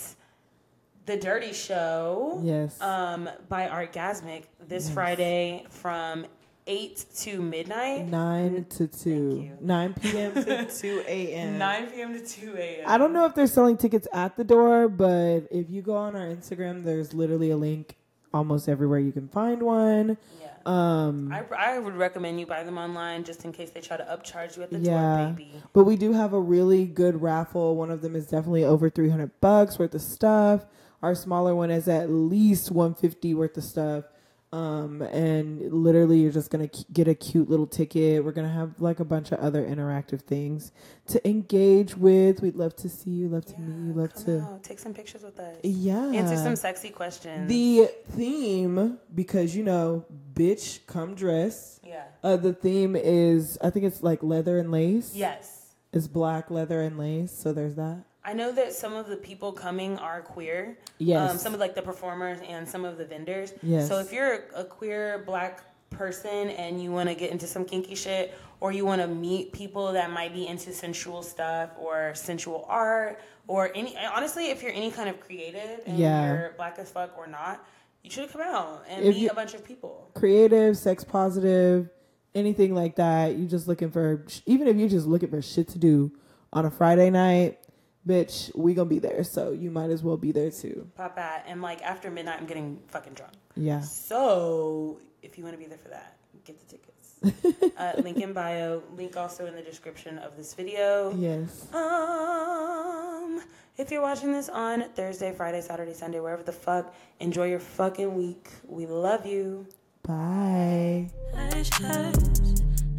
[1.06, 2.80] the Dirty Show Yes.
[2.82, 6.26] um, by Artgasmic this Friday from
[6.68, 8.08] 8 to midnight.
[8.08, 9.10] Nine to two.
[9.42, 9.58] you.
[9.60, 10.34] Nine p.m.
[10.46, 11.58] to 2 a.m.
[11.58, 12.14] 9 p.m.
[12.14, 12.84] to 2 a.m.
[12.88, 16.16] I don't know if they're selling tickets at the door, but if you go on
[16.16, 17.96] our Instagram, there's literally a link
[18.34, 20.18] almost everywhere you can find one.
[20.40, 20.43] Yeah.
[20.66, 21.44] Um, I,
[21.76, 24.64] I would recommend you buy them online just in case they try to upcharge you
[24.64, 25.18] at the Yeah.
[25.26, 25.52] door, baby.
[25.74, 27.76] But we do have a really good raffle.
[27.76, 30.66] One of them is definitely over 300 bucks worth of stuff.
[31.02, 34.06] Our smaller one is at least 150 worth of stuff.
[34.54, 38.24] Um, and literally you're just going to get a cute little ticket.
[38.24, 40.72] We're going to have like a bunch of other interactive things
[41.08, 42.40] to engage with.
[42.44, 45.24] We'd love to see you, love to meet you, love to out, take some pictures
[45.24, 45.58] with us.
[45.64, 46.06] Yeah.
[46.12, 47.50] Answer some sexy questions.
[47.50, 50.06] The theme because you know,
[50.36, 51.80] bitch come dress.
[51.84, 52.04] yeah.
[52.24, 55.16] Uh the theme is I think it's like leather and lace.
[55.16, 55.74] Yes.
[55.92, 58.04] It's black leather and lace, so there's that.
[58.26, 60.78] I know that some of the people coming are queer.
[60.98, 61.32] Yes.
[61.32, 63.54] Um, some of like the performers and some of the vendors.
[63.62, 63.88] Yes.
[63.88, 67.96] So if you're a queer black person and you want to get into some kinky
[67.96, 72.66] shit or you want to meet people that might be into sensual stuff or sensual
[72.68, 76.28] art or any honestly if you're any kind of creative and Yeah.
[76.34, 77.64] you're black as fuck or not
[78.02, 81.90] you should come out and If meet a bunch of people Creative, sex positive,
[82.34, 83.38] anything like that.
[83.38, 86.12] You're just looking for even if you're just looking for shit to do
[86.52, 87.60] on a Friday night,
[88.08, 89.24] bitch, we gonna be there.
[89.24, 90.90] So you might as well be there too.
[90.96, 93.82] pop at and like after midnight i'm getting fucking drunk Yeah.
[93.82, 97.74] So, if you want to be there for that, get the tickets.
[97.78, 98.82] uh, link in bio.
[98.98, 101.14] Link also in the description of this video.
[101.16, 101.68] Yes.
[101.74, 103.42] Um,
[103.78, 108.14] if you're watching this on Thursday, Friday, Saturday, Sunday, wherever the fuck, enjoy your fucking
[108.16, 108.50] week.
[108.68, 109.66] We love you.
[110.04, 111.10] Bye.
[111.34, 112.16] Hush, hush,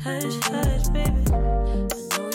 [0.03, 1.25] hush, hush, baby.
[1.31, 1.87] I
[2.17, 2.31] know